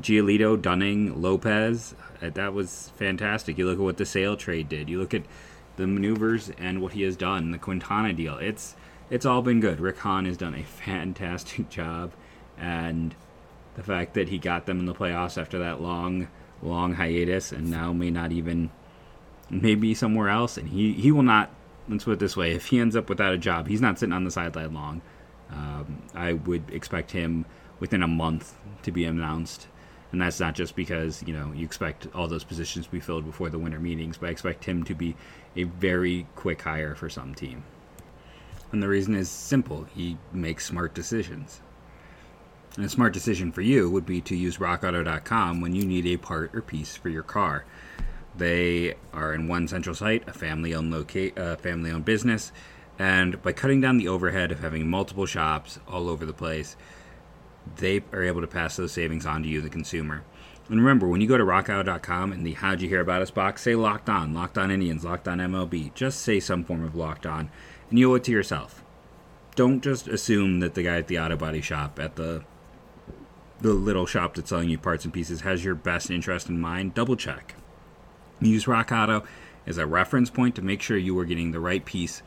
Giolito, 0.00 0.60
Dunning, 0.60 1.20
Lopez. 1.20 1.94
Uh, 2.20 2.30
that 2.30 2.54
was 2.54 2.90
fantastic. 2.96 3.58
You 3.58 3.66
look 3.66 3.78
at 3.78 3.84
what 3.84 3.96
the 3.96 4.06
Sale 4.06 4.36
trade 4.36 4.68
did. 4.68 4.88
You 4.88 4.98
look 4.98 5.14
at 5.14 5.24
the 5.76 5.86
maneuvers 5.86 6.50
and 6.58 6.80
what 6.80 6.92
he 6.92 7.02
has 7.02 7.16
done. 7.16 7.50
The 7.50 7.58
Quintana 7.58 8.12
deal. 8.12 8.38
It's 8.38 8.74
it's 9.10 9.26
all 9.26 9.42
been 9.42 9.60
good. 9.60 9.80
Rick 9.80 9.98
Hahn 9.98 10.24
has 10.24 10.36
done 10.36 10.54
a 10.54 10.62
fantastic 10.62 11.68
job, 11.68 12.12
and 12.58 13.14
the 13.74 13.82
fact 13.82 14.14
that 14.14 14.28
he 14.28 14.38
got 14.38 14.66
them 14.66 14.78
in 14.78 14.86
the 14.86 14.94
playoffs 14.94 15.40
after 15.40 15.58
that 15.58 15.80
long 15.80 16.28
long 16.62 16.94
hiatus 16.94 17.52
and 17.52 17.70
now 17.70 17.92
may 17.92 18.10
not 18.10 18.30
even 18.32 18.70
maybe 19.50 19.94
somewhere 19.94 20.28
else 20.28 20.56
and 20.56 20.68
he 20.68 20.92
he 20.92 21.10
will 21.10 21.22
not 21.22 21.50
let's 21.88 22.04
put 22.04 22.12
it 22.12 22.18
this 22.18 22.36
way 22.36 22.52
if 22.52 22.66
he 22.66 22.78
ends 22.78 22.94
up 22.94 23.08
without 23.08 23.32
a 23.32 23.38
job 23.38 23.66
he's 23.66 23.80
not 23.80 23.98
sitting 23.98 24.12
on 24.12 24.24
the 24.24 24.30
sideline 24.30 24.72
long 24.72 25.02
um, 25.50 26.02
i 26.14 26.32
would 26.32 26.70
expect 26.70 27.10
him 27.10 27.44
within 27.80 28.02
a 28.02 28.08
month 28.08 28.56
to 28.82 28.92
be 28.92 29.04
announced 29.04 29.66
and 30.12 30.20
that's 30.20 30.38
not 30.38 30.54
just 30.54 30.76
because 30.76 31.22
you 31.26 31.32
know 31.32 31.52
you 31.52 31.64
expect 31.64 32.06
all 32.14 32.28
those 32.28 32.44
positions 32.44 32.84
to 32.86 32.92
be 32.92 33.00
filled 33.00 33.24
before 33.24 33.48
the 33.48 33.58
winter 33.58 33.80
meetings, 33.80 34.18
but 34.18 34.28
I 34.28 34.30
expect 34.30 34.64
him 34.64 34.84
to 34.84 34.94
be 34.94 35.16
a 35.56 35.64
very 35.64 36.26
quick 36.36 36.62
hire 36.62 36.94
for 36.94 37.08
some 37.08 37.34
team. 37.34 37.64
And 38.70 38.82
the 38.82 38.88
reason 38.88 39.14
is 39.14 39.30
simple: 39.30 39.86
he 39.94 40.18
makes 40.32 40.66
smart 40.66 40.94
decisions. 40.94 41.60
And 42.76 42.86
a 42.86 42.88
smart 42.88 43.12
decision 43.12 43.52
for 43.52 43.60
you 43.60 43.90
would 43.90 44.06
be 44.06 44.20
to 44.22 44.36
use 44.36 44.56
RockAuto.com 44.56 45.60
when 45.60 45.74
you 45.74 45.84
need 45.84 46.06
a 46.06 46.16
part 46.16 46.54
or 46.54 46.62
piece 46.62 46.96
for 46.96 47.10
your 47.10 47.22
car. 47.22 47.64
They 48.34 48.94
are 49.12 49.34
in 49.34 49.46
one 49.46 49.68
central 49.68 49.94
site, 49.94 50.26
a 50.26 50.32
family-owned 50.32 50.94
uh, 51.36 51.56
family-owned 51.56 52.04
business, 52.04 52.50
and 52.98 53.42
by 53.42 53.52
cutting 53.52 53.80
down 53.80 53.98
the 53.98 54.08
overhead 54.08 54.52
of 54.52 54.60
having 54.60 54.88
multiple 54.88 55.26
shops 55.26 55.78
all 55.86 56.08
over 56.08 56.24
the 56.24 56.32
place, 56.32 56.76
they 57.76 58.02
are 58.12 58.22
able 58.22 58.40
to 58.40 58.46
pass 58.46 58.76
those 58.76 58.92
savings 58.92 59.26
on 59.26 59.42
to 59.42 59.48
you, 59.48 59.60
the 59.60 59.68
consumer. 59.68 60.24
And 60.68 60.80
remember, 60.80 61.06
when 61.06 61.20
you 61.20 61.28
go 61.28 61.36
to 61.36 61.44
rockauto.com 61.44 62.32
and 62.32 62.46
the 62.46 62.52
How'd 62.54 62.80
You 62.80 62.88
Hear 62.88 63.00
About 63.00 63.20
Us 63.20 63.30
box, 63.30 63.62
say 63.62 63.74
Locked 63.74 64.08
On, 64.08 64.32
Locked 64.32 64.56
On 64.56 64.70
Indians, 64.70 65.04
Locked 65.04 65.28
On 65.28 65.38
MLB. 65.38 65.92
Just 65.94 66.20
say 66.20 66.40
some 66.40 66.64
form 66.64 66.84
of 66.84 66.94
Locked 66.94 67.26
On, 67.26 67.50
and 67.90 67.98
you 67.98 68.10
owe 68.10 68.14
it 68.14 68.24
to 68.24 68.32
yourself. 68.32 68.82
Don't 69.54 69.82
just 69.82 70.08
assume 70.08 70.60
that 70.60 70.74
the 70.74 70.82
guy 70.82 70.96
at 70.96 71.08
the 71.08 71.18
auto 71.18 71.36
body 71.36 71.60
shop, 71.60 71.98
at 71.98 72.16
the 72.16 72.44
the 73.62 73.72
little 73.72 74.06
shop 74.06 74.34
that's 74.34 74.50
selling 74.50 74.68
you 74.68 74.78
parts 74.78 75.04
and 75.04 75.14
pieces, 75.14 75.42
has 75.42 75.64
your 75.64 75.74
best 75.74 76.10
interest 76.10 76.48
in 76.48 76.60
mind. 76.60 76.94
Double 76.94 77.16
check. 77.16 77.54
Use 78.40 78.66
Rock 78.66 78.90
Auto 78.92 79.24
as 79.66 79.78
a 79.78 79.86
reference 79.86 80.30
point 80.30 80.56
to 80.56 80.62
make 80.62 80.82
sure 80.82 80.96
you 80.96 81.16
are 81.18 81.24
getting 81.24 81.52
the 81.52 81.60
right 81.60 81.84
piece 81.84 82.22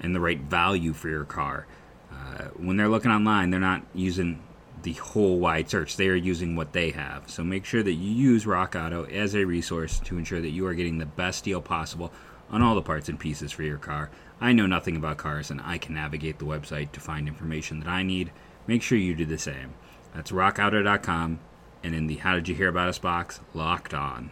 and 0.00 0.14
the 0.14 0.20
right 0.20 0.40
value 0.40 0.92
for 0.92 1.08
your 1.08 1.24
car. 1.24 1.66
Uh, 2.10 2.44
when 2.56 2.76
they're 2.76 2.88
looking 2.88 3.10
online, 3.10 3.50
they're 3.50 3.60
not 3.60 3.82
using 3.94 4.42
the 4.82 4.94
whole 4.94 5.38
wide 5.38 5.70
search. 5.70 5.96
They 5.96 6.08
are 6.08 6.16
using 6.16 6.56
what 6.56 6.72
they 6.72 6.90
have. 6.90 7.30
So 7.30 7.44
make 7.44 7.64
sure 7.64 7.82
that 7.82 7.92
you 7.92 8.10
use 8.10 8.46
Rock 8.46 8.74
Auto 8.74 9.04
as 9.04 9.34
a 9.34 9.44
resource 9.44 10.00
to 10.00 10.18
ensure 10.18 10.40
that 10.40 10.50
you 10.50 10.66
are 10.66 10.74
getting 10.74 10.98
the 10.98 11.06
best 11.06 11.44
deal 11.44 11.62
possible 11.62 12.12
on 12.50 12.62
all 12.62 12.74
the 12.74 12.82
parts 12.82 13.08
and 13.08 13.18
pieces 13.18 13.52
for 13.52 13.62
your 13.62 13.78
car. 13.78 14.10
I 14.40 14.52
know 14.52 14.66
nothing 14.66 14.96
about 14.96 15.18
cars 15.18 15.50
and 15.52 15.60
I 15.60 15.78
can 15.78 15.94
navigate 15.94 16.40
the 16.40 16.44
website 16.44 16.90
to 16.92 17.00
find 17.00 17.28
information 17.28 17.78
that 17.80 17.88
I 17.88 18.02
need. 18.02 18.32
Make 18.66 18.82
sure 18.82 18.98
you 18.98 19.14
do 19.14 19.24
the 19.24 19.38
same. 19.38 19.74
That's 20.14 20.30
rockauto.com 20.30 21.38
and 21.82 21.94
in 21.94 22.06
the 22.06 22.16
How 22.16 22.34
Did 22.34 22.48
You 22.48 22.54
Hear 22.54 22.68
About 22.68 22.88
Us 22.88 22.98
box, 22.98 23.40
locked 23.54 23.94
on. 23.94 24.30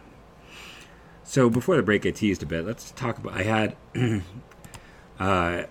So 1.23 1.49
before 1.49 1.75
the 1.75 1.83
break, 1.83 2.05
I 2.05 2.11
teased 2.11 2.43
a 2.43 2.45
bit. 2.45 2.65
Let's 2.65 2.91
talk 2.91 3.17
about. 3.17 3.33
I 3.33 3.43
had 3.43 3.75
uh, 5.19 5.63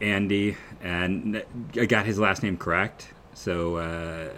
Andy, 0.00 0.56
and 0.80 1.42
I 1.74 1.86
got 1.86 2.06
his 2.06 2.18
last 2.18 2.42
name 2.42 2.56
correct. 2.56 3.12
So 3.34 3.76
uh, 3.76 4.30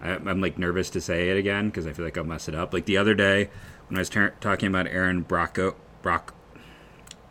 I, 0.00 0.10
am 0.10 0.40
like 0.40 0.58
nervous 0.58 0.90
to 0.90 1.00
say 1.00 1.30
it 1.30 1.36
again 1.36 1.68
because 1.68 1.86
I 1.86 1.92
feel 1.92 2.04
like 2.04 2.18
I'll 2.18 2.24
mess 2.24 2.48
it 2.48 2.54
up. 2.54 2.72
Like 2.72 2.86
the 2.86 2.96
other 2.96 3.14
day 3.14 3.50
when 3.88 3.96
I 3.96 4.00
was 4.00 4.10
talking 4.40 4.68
about 4.68 4.86
Aaron 4.86 5.24
Brocco, 5.24 5.74
Brock, 6.02 6.34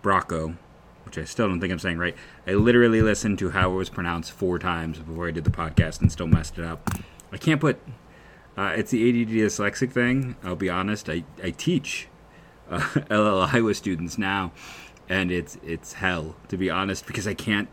Brocco, 0.01 0.57
which 1.05 1.17
I 1.17 1.25
still 1.25 1.47
don't 1.47 1.59
think 1.59 1.73
I'm 1.73 1.79
saying 1.79 1.97
right. 1.97 2.15
I 2.47 2.53
literally 2.53 3.01
listened 3.01 3.39
to 3.39 3.49
how 3.51 3.71
it 3.71 3.75
was 3.75 3.89
pronounced 3.89 4.31
four 4.31 4.57
times 4.59 4.99
before 4.99 5.27
I 5.27 5.31
did 5.31 5.43
the 5.43 5.51
podcast 5.51 6.01
and 6.01 6.11
still 6.11 6.27
messed 6.27 6.57
it 6.57 6.65
up. 6.65 6.89
I 7.31 7.37
can't 7.37 7.61
put. 7.61 7.79
Uh, 8.57 8.73
it's 8.75 8.91
the 8.91 9.07
ADD 9.07 9.29
dyslexic 9.29 9.91
thing. 9.91 10.35
I'll 10.43 10.55
be 10.55 10.69
honest. 10.69 11.09
I 11.09 11.23
I 11.43 11.51
teach 11.51 12.07
uh, 12.69 12.85
LL 13.09 13.41
Iowa 13.53 13.73
students 13.73 14.17
now, 14.17 14.51
and 15.07 15.31
it's 15.31 15.57
it's 15.63 15.93
hell 15.93 16.35
to 16.49 16.57
be 16.57 16.69
honest 16.69 17.05
because 17.05 17.27
I 17.27 17.33
can't 17.33 17.69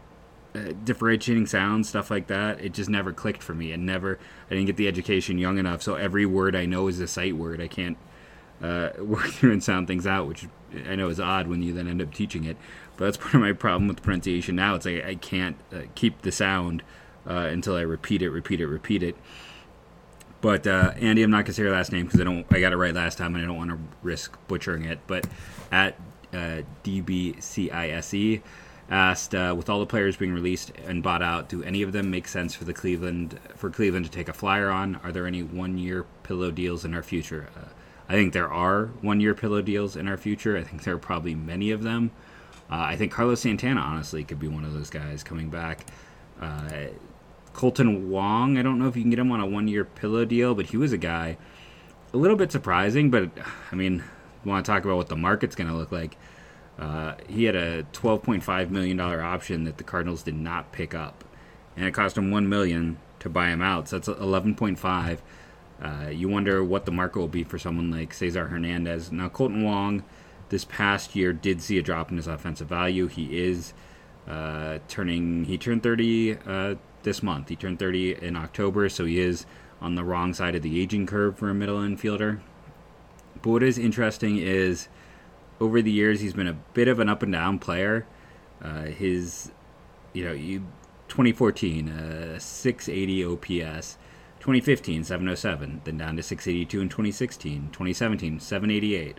uh, 0.55 0.73
differentiating 0.85 1.47
sounds, 1.47 1.89
stuff 1.89 2.11
like 2.11 2.27
that. 2.29 2.61
It 2.61 2.73
just 2.73 2.89
never 2.89 3.13
clicked 3.13 3.43
for 3.43 3.55
me. 3.55 3.73
and 3.73 3.85
never, 3.85 4.19
I 4.51 4.55
didn't 4.55 4.67
get 4.67 4.77
the 4.77 4.89
education 4.89 5.39
young 5.39 5.59
enough. 5.59 5.83
So 5.83 5.95
every 5.95 6.27
word 6.27 6.57
I 6.57 6.67
know 6.67 6.89
is 6.89 7.01
a 7.01 7.07
sight 7.07 7.37
word. 7.37 7.61
I 7.61 7.69
can't 7.69 7.99
uh, 8.63 8.91
work 8.99 9.27
through 9.27 9.53
and 9.53 9.63
sound 9.63 9.87
things 9.87 10.07
out, 10.07 10.27
which 10.27 10.47
I 10.89 10.95
know 10.95 11.09
is 11.09 11.21
odd 11.21 11.49
when 11.49 11.63
you 11.63 11.73
then 11.73 11.89
end 11.89 12.03
up 12.03 12.13
teaching 12.13 12.45
it. 12.45 12.57
But 12.97 13.07
that's 13.07 13.17
part 13.17 13.35
of 13.35 13.41
my 13.41 13.53
problem 13.53 13.89
with 13.89 14.03
pronunciation 14.03 14.57
now. 14.57 14.75
It's 14.75 14.87
like 14.87 15.05
I 15.05 15.15
can't 15.15 15.57
uh, 15.73 15.83
keep 15.95 16.23
the 16.23 16.33
sound 16.33 16.83
uh, 17.27 17.49
until 17.51 17.77
I 17.77 17.83
repeat 17.83 18.23
it, 18.23 18.31
repeat 18.31 18.61
it, 18.61 18.67
repeat 18.67 19.03
it. 19.03 19.17
But 20.41 20.67
uh, 20.67 20.93
Andy, 20.97 21.23
I'm 21.23 21.31
not 21.31 21.45
gonna 21.45 21.55
say 21.55 21.63
your 21.63 21.73
last 21.73 21.93
name 21.93 22.07
because 22.07 22.21
I 22.21 22.25
don't. 22.25 22.47
I 22.51 22.61
got 22.61 22.73
it 22.73 22.77
right 22.77 22.95
last 22.95 23.19
time, 23.19 23.35
and 23.35 23.43
I 23.43 23.47
don't 23.47 23.57
want 23.57 23.71
to 23.71 23.79
risk 24.03 24.37
butchering 24.47 24.85
it. 24.85 25.01
But 25.07 25.27
at 25.73 25.99
uh, 26.33 26.63
DBCISE, 26.85 28.43
asked, 28.91 29.35
uh, 29.35 29.55
with 29.57 29.69
all 29.69 29.81
the 29.81 29.87
players 29.87 30.17
being 30.17 30.33
released 30.33 30.73
and 30.87 31.03
bought 31.03 31.23
out, 31.23 31.49
do 31.49 31.63
any 31.63 31.83
of 31.83 31.93
them 31.93 32.11
make 32.11 32.29
sense 32.29 32.55
for 32.55 32.65
the 32.65 32.73
Cleveland 32.73 33.39
for 33.57 33.71
Cleveland 33.71 34.05
to 34.07 34.11
take 34.11 34.29
a 34.29 34.33
flyer 34.33 34.71
on? 34.71 34.97
Are 34.97 35.13
there 35.13 35.27
any 35.27 35.43
one-year 35.43 36.05
pillow 36.23 36.51
deals 36.51 36.85
in 36.85 36.95
our 36.95 37.03
future? 37.03 37.49
Uh, 37.57 37.69
I 38.09 38.13
think 38.13 38.33
there 38.33 38.51
are 38.51 38.87
one-year 39.03 39.35
pillow 39.35 39.61
deals 39.61 39.97
in 39.97 40.09
our 40.09 40.17
future. 40.17 40.57
I 40.57 40.63
think 40.63 40.85
there 40.85 40.95
are 40.95 40.99
probably 40.99 41.35
many 41.35 41.73
of 41.73 41.83
them. 41.83 42.11
Uh, 42.71 42.77
I 42.77 42.97
think 42.97 43.13
Carlos 43.13 43.41
Santana 43.41 43.81
honestly 43.81 44.25
could 44.25 44.39
be 44.39 44.49
one 44.49 44.65
of 44.65 44.73
those 44.73 44.91
guys 44.91 45.23
coming 45.23 45.51
back. 45.51 45.87
Kolten 47.59 48.07
Wong, 48.07 48.57
I 48.57 48.63
don't 48.63 48.79
know 48.79 48.87
if 48.87 48.95
you 48.95 49.03
can 49.03 49.11
get 49.11 49.19
him 49.19 49.33
on 49.33 49.41
a 49.41 49.47
one-year 49.47 49.85
pillow 49.85 50.25
deal, 50.25 50.55
but 50.55 50.67
he 50.67 50.77
was 50.77 50.93
a 50.93 50.97
guy 50.97 51.37
a 52.15 52.17
little 52.17 52.37
bit 52.37 52.53
surprising. 52.53 53.11
But 53.11 53.33
I 53.73 53.75
mean, 53.75 54.05
want 54.45 54.65
to 54.65 54.71
talk 54.71 54.85
about 54.85 54.97
what 54.97 55.09
the 55.09 55.17
market's 55.17 55.57
going 55.57 55.69
to 55.69 55.75
look 55.75 55.91
like? 55.91 56.17
Uh, 56.79 57.15
he 57.27 57.45
had 57.45 57.57
a 57.57 57.83
12.5 57.93 58.71
million 58.71 58.97
dollar 58.97 59.21
option 59.21 59.65
that 59.65 59.77
the 59.77 59.83
Cardinals 59.83 60.23
did 60.23 60.37
not 60.37 60.71
pick 60.71 60.95
up, 60.95 61.25
and 61.77 61.85
it 61.85 61.91
cost 61.95 62.17
him 62.17 62.31
1 62.31 62.49
million 62.49 62.97
to 63.19 63.29
buy 63.29 63.49
him 63.49 63.61
out. 63.61 63.89
So 63.89 63.99
that's 63.99 64.09
11.5. 64.09 65.19
Uh, 65.83 66.11
you 66.11 66.29
wonder 66.29 66.63
what 66.63 66.85
the 66.85 66.93
market 66.93 67.19
will 67.19 67.27
be 67.27 67.43
for 67.43 67.59
someone 67.59 67.91
like 67.91 68.15
Cesar 68.15 68.47
Hernandez. 68.47 69.11
Now, 69.11 69.29
Kolten 69.29 69.65
Wong 69.65 70.05
this 70.51 70.65
past 70.65 71.17
year 71.17 71.33
did 71.33 71.61
see 71.61 71.77
a 71.77 71.83
drop 71.83 72.13
in 72.13 72.19
his 72.19 72.29
offensive 72.29 72.69
value. 72.69 73.09
He 73.09 73.37
is 73.37 73.75
uh, 74.29 74.79
turning, 74.87 75.45
he 75.45 75.59
turned 75.59 75.83
30 75.83 76.39
uh, 76.47 76.75
this 77.03 77.23
month. 77.23 77.49
He 77.49 77.57
turned 77.57 77.79
30 77.79 78.23
in 78.23 78.37
October, 78.37 78.89
so 78.89 79.05
he 79.05 79.21
is 79.21 79.47
on 79.81 79.95
the 79.95 80.05
wrong 80.05 80.35
side 80.35 80.55
of 80.55 80.63
the 80.63 80.81
aging 80.81 81.07
curve 81.07 81.39
for 81.39 81.49
a 81.49 81.55
middle 81.55 81.79
infielder. 81.79 82.41
But 83.43 83.51
what 83.51 83.63
is 83.63 83.79
interesting 83.79 84.39
is 84.39 84.89
over 85.61 85.83
the 85.83 85.91
years, 85.91 86.21
he's 86.21 86.35
been 86.35 86.49
a 86.49 86.57
bit 86.75 86.89
of 86.89 86.99
an 86.99 87.09
up 87.09 87.23
and 87.23 87.33
down 87.33 87.59
player. 87.59 88.07
Uh, 88.63 88.85
his, 88.85 89.53
you 90.13 90.25
know, 90.25 90.33
you, 90.33 90.61
2014, 91.09 91.89
uh, 91.89 92.39
680 92.39 93.25
OPS. 93.25 93.99
2015, 94.41 95.05
707, 95.05 95.81
then 95.85 95.99
down 95.99 96.17
to 96.17 96.23
682 96.23 96.81
in 96.81 96.89
2016. 96.89 97.69
2017, 97.73 98.41
788, 98.41 99.19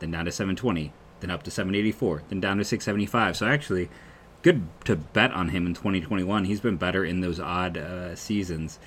then 0.00 0.10
down 0.10 0.24
to 0.24 0.32
720, 0.32 0.92
then 1.20 1.30
up 1.30 1.42
to 1.44 1.50
784, 1.50 2.22
then 2.28 2.40
down 2.40 2.58
to 2.58 2.64
675. 2.64 3.36
So 3.36 3.46
actually, 3.46 3.88
good 4.42 4.66
to 4.84 4.96
bet 4.96 5.32
on 5.32 5.48
him 5.50 5.66
in 5.66 5.74
2021. 5.74 6.44
He's 6.44 6.60
been 6.60 6.76
better 6.76 7.04
in 7.04 7.20
those 7.20 7.40
odd 7.40 7.76
uh, 7.76 8.14
seasons. 8.14 8.78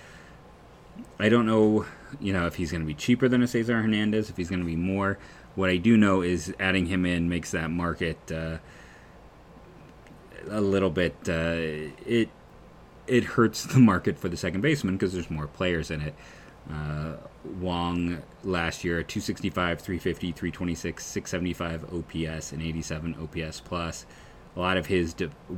I 1.20 1.30
don't 1.30 1.46
know, 1.46 1.86
you 2.20 2.34
know, 2.34 2.46
if 2.46 2.56
he's 2.56 2.72
going 2.72 2.82
to 2.82 2.88
be 2.88 2.94
cheaper 2.94 3.28
than 3.28 3.42
a 3.42 3.48
Cesar 3.48 3.82
Hernandez, 3.82 4.30
if 4.30 4.38
he's 4.38 4.50
going 4.50 4.62
to 4.62 4.66
be 4.66 4.76
more. 4.76 5.18
What 5.56 5.70
I 5.70 5.78
do 5.78 5.98
know 5.98 6.22
is 6.22 6.54
adding 6.60 6.86
him 6.86 7.06
in 7.06 7.28
makes 7.28 7.52
that 7.52 7.70
market 7.70 8.32
uh, 8.32 8.58
a 10.50 10.62
little 10.62 10.90
bit. 10.90 11.16
Uh, 11.28 11.92
it 12.06 12.30
it 13.08 13.24
hurts 13.24 13.66
the 13.66 13.80
market 13.80 14.18
for 14.18 14.30
the 14.30 14.38
second 14.38 14.62
baseman 14.62 14.96
because 14.96 15.14
there's 15.14 15.30
more 15.30 15.48
players 15.48 15.92
in 15.92 16.02
it. 16.02 16.16
Uh, 16.72 17.18
Wong 17.60 18.22
last 18.44 18.84
year 18.84 19.02
265, 19.02 19.82
350, 19.82 20.32
326, 20.32 21.04
675 21.04 21.94
OPS, 21.94 22.52
and 22.52 22.62
87 22.62 23.16
OPS 23.20 23.60
plus. 23.60 24.06
A 24.56 24.60
lot 24.60 24.78
of 24.78 24.88
his 24.88 25.16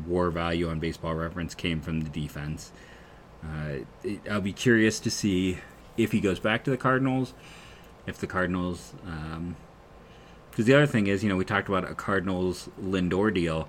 WAR 0.08 0.30
value 0.30 0.70
on 0.70 0.80
Baseball 0.80 1.16
Reference 1.16 1.56
came 1.56 1.82
from 1.82 2.02
the 2.02 2.10
defense. 2.10 2.72
Uh, 3.44 3.80
it, 4.04 4.20
I'll 4.30 4.42
be 4.42 4.54
curious 4.54 5.00
to 5.02 5.10
see 5.10 5.60
if 5.98 6.12
he 6.12 6.20
goes 6.20 6.40
back 6.40 6.64
to 6.66 6.72
the 6.72 6.78
Cardinals. 6.78 7.34
If 8.06 8.18
the 8.18 8.28
Cardinals, 8.28 8.94
because 9.02 9.38
um, 9.38 9.56
the 10.66 10.74
other 10.74 10.86
thing 10.86 11.08
is, 11.08 11.24
you 11.24 11.30
know, 11.30 11.38
we 11.38 11.46
talked 11.46 11.70
about 11.70 11.90
a 11.90 11.96
Cardinals 11.96 12.70
Lindor 12.82 13.34
deal. 13.34 13.68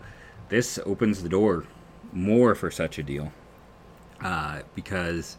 This 0.48 0.78
opens 0.84 1.22
the 1.22 1.28
door 1.28 1.64
more 2.12 2.54
for 2.54 2.70
such 2.70 2.98
a 2.98 3.02
deal 3.02 3.32
uh, 4.20 4.62
because 4.74 5.38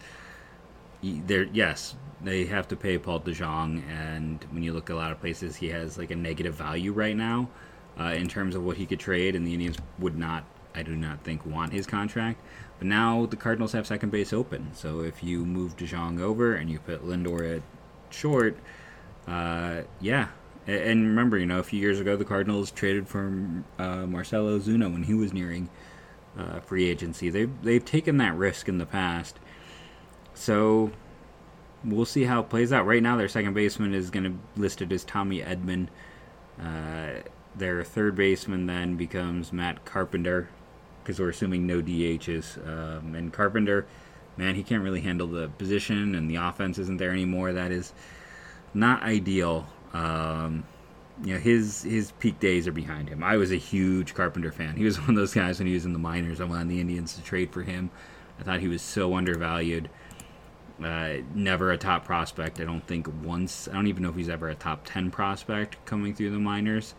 there, 1.04 1.44
yes, 1.44 1.96
they 2.24 2.46
have 2.46 2.68
to 2.70 2.76
pay 2.76 2.98
Paul 2.98 3.20
DeJong, 3.20 3.84
and 3.90 4.44
when 4.52 4.64
you 4.64 4.74
look 4.74 4.90
at 4.90 4.96
a 4.96 4.98
lot 4.98 5.12
of 5.12 5.20
places, 5.20 5.58
he 5.58 5.68
has 5.70 5.98
like 5.98 6.12
a 6.12 6.16
negative 6.16 6.56
value 6.56 6.92
right 6.92 7.16
now 7.16 7.50
uh, 8.00 8.14
in 8.16 8.28
terms 8.28 8.56
of 8.56 8.64
what 8.64 8.78
he 8.78 8.86
could 8.86 9.00
trade, 9.00 9.36
and 9.36 9.46
the 9.46 9.54
Indians 9.54 9.78
would 10.00 10.18
not, 10.18 10.44
I 10.74 10.84
do 10.84 10.96
not 10.96 11.24
think, 11.24 11.46
want 11.46 11.74
his 11.74 11.86
contract. 11.86 12.42
But 12.78 12.88
now 12.88 13.26
the 13.26 13.38
Cardinals 13.38 13.72
have 13.72 13.88
second 13.88 14.12
base 14.12 14.34
open. 14.34 14.72
So 14.74 15.02
if 15.02 15.24
you 15.24 15.46
move 15.46 15.78
DeJong 15.78 16.20
over 16.20 16.56
and 16.56 16.70
you 16.70 16.80
put 16.80 17.06
Lindor 17.06 17.58
at 17.58 17.62
short, 18.10 18.58
uh, 19.28 19.82
yeah. 20.02 20.28
And 20.68 21.08
remember, 21.08 21.38
you 21.38 21.46
know, 21.46 21.60
a 21.60 21.64
few 21.64 21.80
years 21.80 22.00
ago, 22.00 22.16
the 22.16 22.26
Cardinals 22.26 22.72
traded 22.72 23.08
for 23.08 23.28
uh, 23.78 24.06
Marcell 24.08 24.46
Ozuna 24.46 24.92
when 24.92 25.04
he 25.04 25.14
was 25.14 25.32
nearing 25.32 25.70
uh, 26.38 26.60
free 26.60 26.90
agency. 26.90 27.30
They've 27.30 27.52
they've 27.64 27.86
taken 27.86 28.18
that 28.18 28.36
risk 28.36 28.68
in 28.68 28.80
the 28.80 28.86
past, 28.86 29.40
so 30.34 30.92
we'll 31.84 32.06
see 32.06 32.24
how 32.24 32.42
it 32.42 32.50
plays 32.50 32.74
out. 32.74 32.86
Right 32.86 33.02
now, 33.02 33.16
their 33.16 33.30
second 33.30 33.54
baseman 33.54 33.94
is 33.94 34.10
going 34.10 34.24
to 34.24 34.60
listed 34.60 34.92
as 34.92 35.04
Tommy 35.04 35.42
Edman. 35.42 35.88
Uh, 36.60 37.22
their 37.58 37.84
third 37.84 38.16
baseman 38.16 38.66
then 38.66 38.96
becomes 38.96 39.54
Matt 39.54 39.86
Carpenter, 39.86 40.50
because 41.04 41.20
we're 41.20 41.30
assuming 41.30 41.68
no 41.68 41.82
DHs. 41.82 42.58
Um, 42.68 43.16
and 43.16 43.32
Carpenter, 43.32 43.86
man, 44.38 44.56
he 44.56 44.64
can't 44.64 44.84
really 44.84 45.02
handle 45.02 45.28
the 45.28 45.50
position, 45.58 46.16
and 46.16 46.30
the 46.30 46.36
offense 46.36 46.78
isn't 46.80 46.98
there 46.98 47.12
anymore. 47.12 47.54
That 47.54 47.72
is 47.72 47.94
not 48.74 49.04
ideal. 49.04 49.68
Um, 49.94 50.66
you 51.24 51.34
know 51.34 51.40
his 51.40 51.84
his 51.84 52.12
peak 52.14 52.40
days 52.40 52.68
are 52.68 52.74
behind 52.74 53.08
him. 53.08 53.24
I 53.24 53.38
was 53.38 53.52
a 53.52 53.58
huge 53.58 54.14
Carpenter 54.14 54.52
fan. 54.52 54.76
He 54.76 54.84
was 54.84 55.00
one 55.00 55.12
of 55.12 55.16
those 55.16 55.34
guys 55.34 55.60
when 55.60 55.68
he 55.68 55.74
was 55.74 55.86
in 55.86 55.94
the 55.94 56.00
minors. 56.00 56.42
I 56.42 56.46
wanted 56.46 56.70
the 56.70 56.82
Indians 56.82 57.16
to 57.16 57.24
trade 57.24 57.54
for 57.54 57.64
him. 57.64 57.90
I 58.40 58.44
thought 58.44 58.60
he 58.60 58.68
was 58.68 58.82
so 58.82 59.16
undervalued. 59.16 59.90
Uh, 60.84 61.18
never 61.34 61.72
a 61.72 61.78
top 61.78 62.04
prospect. 62.04 62.60
I 62.60 62.66
don't 62.66 62.86
think 62.86 63.08
once. 63.24 63.70
I 63.70 63.74
don't 63.74 63.88
even 63.88 64.04
know 64.04 64.10
if 64.10 64.16
he's 64.16 64.28
ever 64.28 64.50
a 64.50 64.56
top 64.56 64.82
ten 64.84 65.10
prospect 65.10 65.84
coming 65.86 66.14
through 66.14 66.32
the 66.32 66.40
minors 66.40 66.96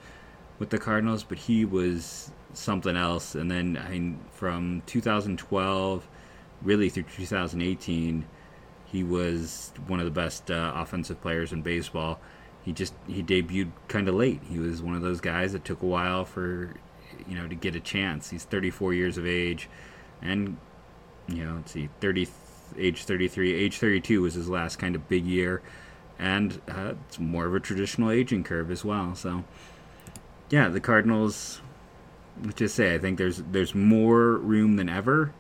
with 0.58 0.70
the 0.70 0.78
Cardinals. 0.78 1.24
But 1.24 1.38
he 1.38 1.64
was 1.64 2.30
something 2.52 2.96
else. 2.96 3.34
And 3.34 3.50
then 3.50 3.80
I 3.84 3.90
mean, 3.90 4.20
from 4.32 4.82
2012 4.86 6.08
really 6.62 6.88
through 6.88 7.04
2018, 7.04 8.24
he 8.86 9.04
was 9.04 9.72
one 9.86 10.00
of 10.00 10.06
the 10.06 10.10
best 10.10 10.50
uh, 10.50 10.72
offensive 10.74 11.20
players 11.20 11.52
in 11.52 11.62
baseball. 11.62 12.20
He 12.64 12.72
just 12.72 12.94
he 13.06 13.22
debuted 13.22 13.70
kind 13.88 14.08
of 14.08 14.14
late. 14.14 14.40
He 14.48 14.58
was 14.58 14.82
one 14.82 14.94
of 14.94 15.02
those 15.02 15.20
guys 15.20 15.52
that 15.52 15.64
took 15.64 15.82
a 15.82 15.86
while 15.86 16.24
for 16.24 16.74
you 17.28 17.36
know 17.36 17.46
to 17.46 17.54
get 17.54 17.76
a 17.76 17.80
chance. 17.80 18.30
He's 18.30 18.44
34 18.44 18.94
years 18.94 19.18
of 19.18 19.26
age, 19.26 19.68
and 20.22 20.56
you 21.28 21.44
know 21.44 21.56
let's 21.56 21.72
see 21.72 21.88
30 22.00 22.28
age 22.78 23.04
33 23.04 23.54
age 23.54 23.78
32 23.78 24.22
was 24.22 24.34
his 24.34 24.48
last 24.48 24.76
kind 24.76 24.94
of 24.94 25.08
big 25.08 25.24
year 25.24 25.62
and 26.18 26.60
uh, 26.68 26.94
it's 27.06 27.18
more 27.18 27.46
of 27.46 27.54
a 27.54 27.60
traditional 27.60 28.10
aging 28.10 28.42
curve 28.42 28.70
as 28.70 28.84
well 28.84 29.14
so 29.14 29.44
yeah 30.50 30.68
the 30.68 30.80
cardinals 30.80 31.60
let's 32.42 32.56
just 32.56 32.74
say 32.74 32.94
I 32.94 32.98
think 32.98 33.18
there's 33.18 33.38
there's 33.50 33.74
more 33.74 34.36
room 34.36 34.76
than 34.76 34.88
ever 34.88 35.32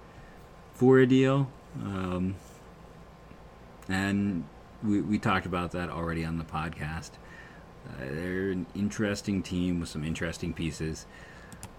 for 0.74 0.98
a 0.98 1.06
deal, 1.06 1.48
um, 1.82 2.36
and 3.88 4.44
we 4.82 5.00
we 5.00 5.18
talked 5.18 5.46
about 5.46 5.72
that 5.72 5.90
already 5.90 6.24
on 6.24 6.38
the 6.38 6.44
podcast. 6.44 7.12
Uh, 7.88 8.04
they're 8.10 8.50
an 8.50 8.66
interesting 8.74 9.42
team 9.42 9.80
with 9.80 9.88
some 9.88 10.04
interesting 10.04 10.52
pieces, 10.52 11.06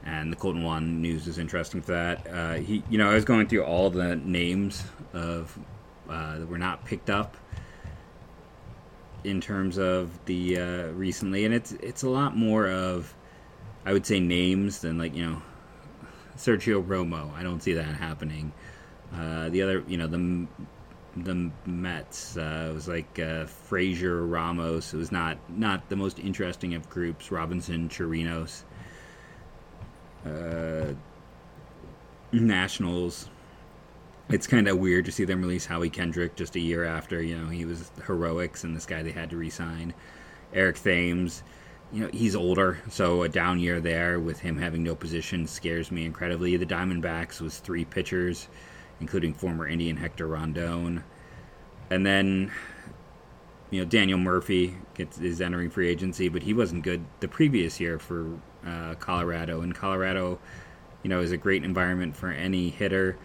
and 0.05 0.31
the 0.31 0.35
Kolten 0.35 0.63
Wong 0.63 1.01
news 1.01 1.27
is 1.27 1.37
interesting 1.37 1.81
for 1.81 1.91
that. 1.91 2.27
Uh, 2.27 2.53
he, 2.55 2.83
you 2.89 2.97
know, 2.97 3.09
I 3.09 3.13
was 3.13 3.25
going 3.25 3.47
through 3.47 3.63
all 3.63 3.89
the 3.89 4.15
names 4.15 4.83
of 5.13 5.57
uh, 6.09 6.39
that 6.39 6.47
were 6.47 6.57
not 6.57 6.85
picked 6.85 7.09
up 7.09 7.37
in 9.27 9.41
terms 9.41 9.77
of 9.77 10.25
the 10.25 10.57
uh, 10.57 10.87
recently, 10.93 11.45
and 11.45 11.53
it's 11.53 11.73
it's 11.73 12.03
a 12.03 12.09
lot 12.09 12.35
more 12.35 12.67
of 12.69 13.13
I 13.85 13.93
would 13.93 14.05
say 14.05 14.19
names 14.19 14.79
than 14.79 14.97
like 14.97 15.15
you 15.15 15.25
know 15.25 15.41
Sergio 16.37 16.83
Romo. 16.83 17.33
I 17.33 17.43
don't 17.43 17.61
see 17.61 17.73
that 17.73 17.95
happening. 17.95 18.53
Uh, 19.13 19.49
the 19.49 19.61
other, 19.61 19.83
you 19.87 19.97
know, 19.97 20.07
the 20.07 20.47
the 21.15 21.51
Mets 21.65 22.37
uh, 22.37 22.71
was 22.73 22.87
like 22.87 23.19
uh, 23.19 23.45
Frazier, 23.45 24.25
Ramos. 24.25 24.93
It 24.93 24.97
was 24.97 25.11
not 25.11 25.37
not 25.49 25.89
the 25.89 25.95
most 25.95 26.19
interesting 26.19 26.75
of 26.75 26.89
groups. 26.89 27.31
Robinson, 27.31 27.89
Chirinos, 27.89 28.63
uh, 30.25 30.93
Nationals. 32.31 33.29
It's 34.29 34.47
kind 34.47 34.67
of 34.67 34.77
weird 34.77 35.05
to 35.05 35.11
see 35.11 35.23
them 35.23 35.41
release 35.41 35.65
Howie 35.65 35.89
Kendrick 35.89 36.35
just 36.35 36.55
a 36.55 36.59
year 36.59 36.83
after 36.83 37.21
you 37.21 37.37
know 37.37 37.47
he 37.47 37.65
was 37.65 37.91
heroics 38.05 38.63
and 38.63 38.75
this 38.75 38.85
guy 38.85 39.03
they 39.03 39.11
had 39.11 39.29
to 39.29 39.37
resign. 39.37 39.93
Eric 40.53 40.77
Thames 40.79 41.43
you 41.91 42.01
know 42.01 42.09
he's 42.11 42.35
older, 42.35 42.79
so 42.89 43.23
a 43.23 43.29
down 43.29 43.59
year 43.59 43.79
there 43.79 44.19
with 44.19 44.39
him 44.39 44.57
having 44.57 44.83
no 44.83 44.95
position 44.95 45.47
scares 45.47 45.91
me 45.91 46.05
incredibly. 46.05 46.57
The 46.57 46.65
Diamondbacks 46.65 47.39
was 47.39 47.59
three 47.59 47.85
pitchers, 47.85 48.47
including 48.99 49.33
former 49.33 49.67
Indian 49.67 49.95
Hector 49.95 50.27
Rondon, 50.27 51.03
and 51.89 52.05
then 52.05 52.51
you 53.69 53.79
know 53.79 53.85
Daniel 53.85 54.19
Murphy 54.19 54.75
gets, 54.95 55.17
is 55.19 55.39
entering 55.39 55.69
free 55.69 55.87
agency, 55.87 56.27
but 56.27 56.43
he 56.43 56.53
wasn't 56.53 56.83
good 56.83 57.05
the 57.21 57.27
previous 57.27 57.79
year 57.79 57.99
for 57.99 58.37
uh, 58.65 58.95
Colorado. 58.95 59.61
And 59.61 59.73
Colorado, 59.73 60.39
you 61.03 61.09
know, 61.09 61.21
is 61.21 61.31
a 61.31 61.37
great 61.37 61.63
environment 61.63 62.15
for 62.15 62.29
any 62.29 62.69
hitter. 62.69 63.17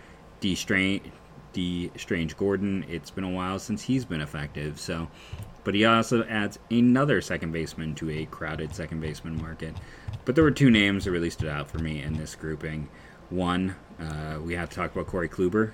D 0.43 0.57
Strain, 0.57 1.13
Dee 1.53 1.93
Strange-Gordon. 1.97 2.85
It's 2.89 3.11
been 3.11 3.23
a 3.23 3.31
while 3.31 3.61
since 3.61 3.85
he's 3.85 4.05
been 4.05 4.21
effective. 4.21 4.81
So, 4.81 5.09
but 5.63 5.75
he 5.75 5.85
also 5.85 6.25
adds 6.25 6.59
another 6.69 7.21
second 7.21 7.53
baseman 7.53 7.95
to 7.95 8.11
a 8.11 8.27
crowded 8.27 8.75
second 8.75 9.01
baseman 9.01 9.41
market. 9.41 9.77
But 10.25 10.35
there 10.35 10.43
were 10.43 10.51
two 10.51 10.71
names 10.71 11.05
that 11.05 11.13
really 11.13 11.31
stood 11.31 11.49
out 11.49 11.71
for 11.71 11.79
me 11.79 12.03
in 12.03 12.17
this 12.17 12.35
grouping. 12.35 12.89
One, 13.31 13.77
uh, 14.01 14.41
we 14.43 14.55
have 14.55 14.69
to 14.71 14.77
talk 14.77 14.93
about 14.93 15.07
Corey 15.07 15.29
Kluber. 15.29 15.71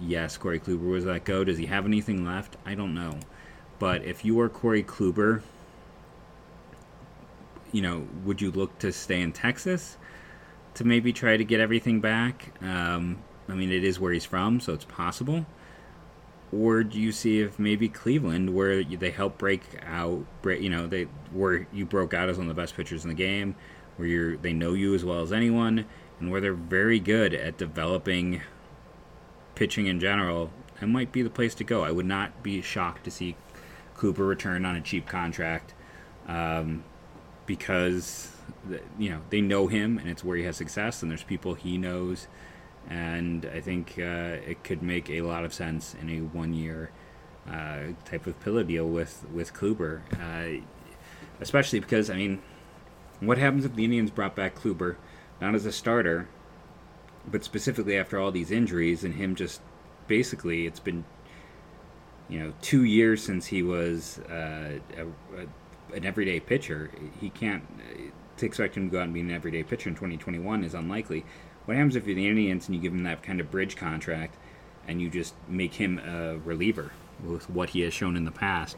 Yes, 0.00 0.36
Corey 0.36 0.58
Kluber 0.58 0.90
was 0.90 1.04
let 1.04 1.24
go. 1.24 1.44
Does 1.44 1.56
he 1.56 1.66
have 1.66 1.86
anything 1.86 2.24
left? 2.24 2.56
I 2.66 2.74
don't 2.74 2.94
know. 2.94 3.20
But 3.78 4.04
if 4.04 4.24
you 4.24 4.40
are 4.40 4.48
Corey 4.48 4.82
Kluber, 4.82 5.42
you 7.70 7.82
know, 7.82 8.08
would 8.24 8.42
you 8.42 8.50
look 8.50 8.76
to 8.80 8.92
stay 8.92 9.20
in 9.20 9.32
Texas 9.32 9.96
to 10.74 10.84
maybe 10.84 11.12
try 11.12 11.36
to 11.36 11.44
get 11.44 11.60
everything 11.60 12.00
back? 12.00 12.52
Um, 12.60 13.18
I 13.50 13.54
mean, 13.54 13.70
it 13.70 13.84
is 13.84 13.98
where 13.98 14.12
he's 14.12 14.24
from, 14.24 14.60
so 14.60 14.72
it's 14.72 14.84
possible. 14.84 15.46
Or 16.52 16.82
do 16.82 16.98
you 16.98 17.12
see 17.12 17.40
if 17.40 17.58
maybe 17.58 17.88
Cleveland, 17.88 18.54
where 18.54 18.82
they 18.82 19.10
help 19.10 19.38
break 19.38 19.62
out, 19.86 20.24
you 20.44 20.68
know, 20.70 20.86
they 20.86 21.04
where 21.32 21.66
you 21.72 21.86
broke 21.86 22.12
out 22.12 22.28
as 22.28 22.38
one 22.38 22.48
of 22.48 22.54
the 22.54 22.60
best 22.60 22.74
pitchers 22.74 23.04
in 23.04 23.08
the 23.08 23.14
game, 23.14 23.54
where 23.96 24.08
you're 24.08 24.36
they 24.36 24.52
know 24.52 24.72
you 24.72 24.94
as 24.94 25.04
well 25.04 25.22
as 25.22 25.32
anyone, 25.32 25.86
and 26.18 26.30
where 26.30 26.40
they're 26.40 26.54
very 26.54 26.98
good 26.98 27.34
at 27.34 27.56
developing 27.56 28.42
pitching 29.54 29.86
in 29.86 30.00
general, 30.00 30.50
that 30.80 30.88
might 30.88 31.12
be 31.12 31.22
the 31.22 31.30
place 31.30 31.54
to 31.54 31.64
go. 31.64 31.84
I 31.84 31.92
would 31.92 32.06
not 32.06 32.42
be 32.42 32.62
shocked 32.62 33.04
to 33.04 33.10
see 33.10 33.36
Kluber 33.96 34.26
return 34.26 34.64
on 34.64 34.74
a 34.74 34.80
cheap 34.80 35.06
contract. 35.06 35.74
Um, 36.26 36.84
because 37.50 38.30
you 38.96 39.10
know 39.10 39.20
they 39.30 39.40
know 39.40 39.66
him 39.66 39.98
and 39.98 40.08
it's 40.08 40.22
where 40.22 40.36
he 40.36 40.44
has 40.44 40.56
success 40.56 41.02
and 41.02 41.10
there's 41.10 41.24
people 41.24 41.54
he 41.54 41.76
knows 41.76 42.28
and 42.90 43.48
I 43.54 43.60
think 43.60 43.94
uh, 43.98 44.42
it 44.46 44.64
could 44.64 44.82
make 44.82 45.08
a 45.08 45.22
lot 45.22 45.44
of 45.44 45.54
sense 45.54 45.94
in 45.94 46.10
a 46.10 46.18
one 46.18 46.52
year 46.52 46.90
uh, 47.48 47.92
type 48.04 48.26
of 48.26 48.38
pillar 48.40 48.64
deal 48.64 48.86
with 48.86 49.24
with 49.32 49.54
Kluber, 49.54 50.00
uh, 50.20 50.62
especially 51.40 51.80
because 51.80 52.10
I 52.10 52.16
mean, 52.16 52.42
what 53.20 53.38
happens 53.38 53.64
if 53.64 53.74
the 53.76 53.84
Indians 53.84 54.10
brought 54.10 54.34
back 54.34 54.56
Kluber 54.56 54.96
not 55.40 55.54
as 55.54 55.64
a 55.64 55.72
starter, 55.72 56.28
but 57.26 57.44
specifically 57.44 57.96
after 57.96 58.18
all 58.18 58.32
these 58.32 58.50
injuries 58.50 59.04
and 59.04 59.14
him 59.14 59.34
just 59.34 59.60
basically 60.06 60.66
it's 60.66 60.80
been 60.80 61.04
you 62.28 62.40
know 62.40 62.52
two 62.60 62.84
years 62.84 63.22
since 63.22 63.46
he 63.46 63.62
was 63.62 64.18
uh, 64.30 64.78
a, 64.96 65.02
a 65.36 65.46
an 65.96 66.04
everyday 66.04 66.40
pitcher. 66.40 66.90
He 67.20 67.30
can't 67.30 67.62
to 68.36 68.46
expect 68.46 68.76
him 68.76 68.88
to 68.88 68.92
go 68.92 68.98
out 68.98 69.04
and 69.04 69.14
be 69.14 69.20
an 69.20 69.30
everyday 69.30 69.62
pitcher 69.62 69.88
in 69.88 69.94
2021 69.94 70.64
is 70.64 70.74
unlikely. 70.74 71.24
What 71.70 71.76
happens 71.76 71.94
if 71.94 72.04
you're 72.04 72.16
the 72.16 72.26
Indians 72.26 72.66
and 72.66 72.74
you 72.74 72.82
give 72.82 72.92
him 72.92 73.04
that 73.04 73.22
kind 73.22 73.38
of 73.38 73.48
bridge 73.48 73.76
contract 73.76 74.34
and 74.88 75.00
you 75.00 75.08
just 75.08 75.34
make 75.46 75.74
him 75.74 76.00
a 76.00 76.36
reliever 76.38 76.90
with 77.24 77.48
what 77.48 77.70
he 77.70 77.82
has 77.82 77.94
shown 77.94 78.16
in 78.16 78.24
the 78.24 78.32
past? 78.32 78.76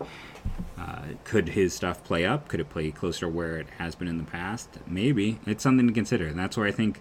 Uh, 0.78 1.00
could 1.25 1.49
his 1.49 1.72
stuff 1.72 2.04
play 2.04 2.26
up? 2.26 2.49
Could 2.49 2.61
it 2.61 2.68
play 2.68 2.90
closer 2.90 3.26
where 3.26 3.56
it 3.56 3.66
has 3.78 3.94
been 3.94 4.08
in 4.08 4.18
the 4.18 4.25
past? 4.25 4.68
Maybe. 4.87 5.38
It's 5.46 5.62
something 5.62 5.87
to 5.87 5.92
consider. 5.94 6.26
And 6.26 6.38
that's 6.38 6.54
where 6.54 6.66
I 6.66 6.70
think 6.70 7.00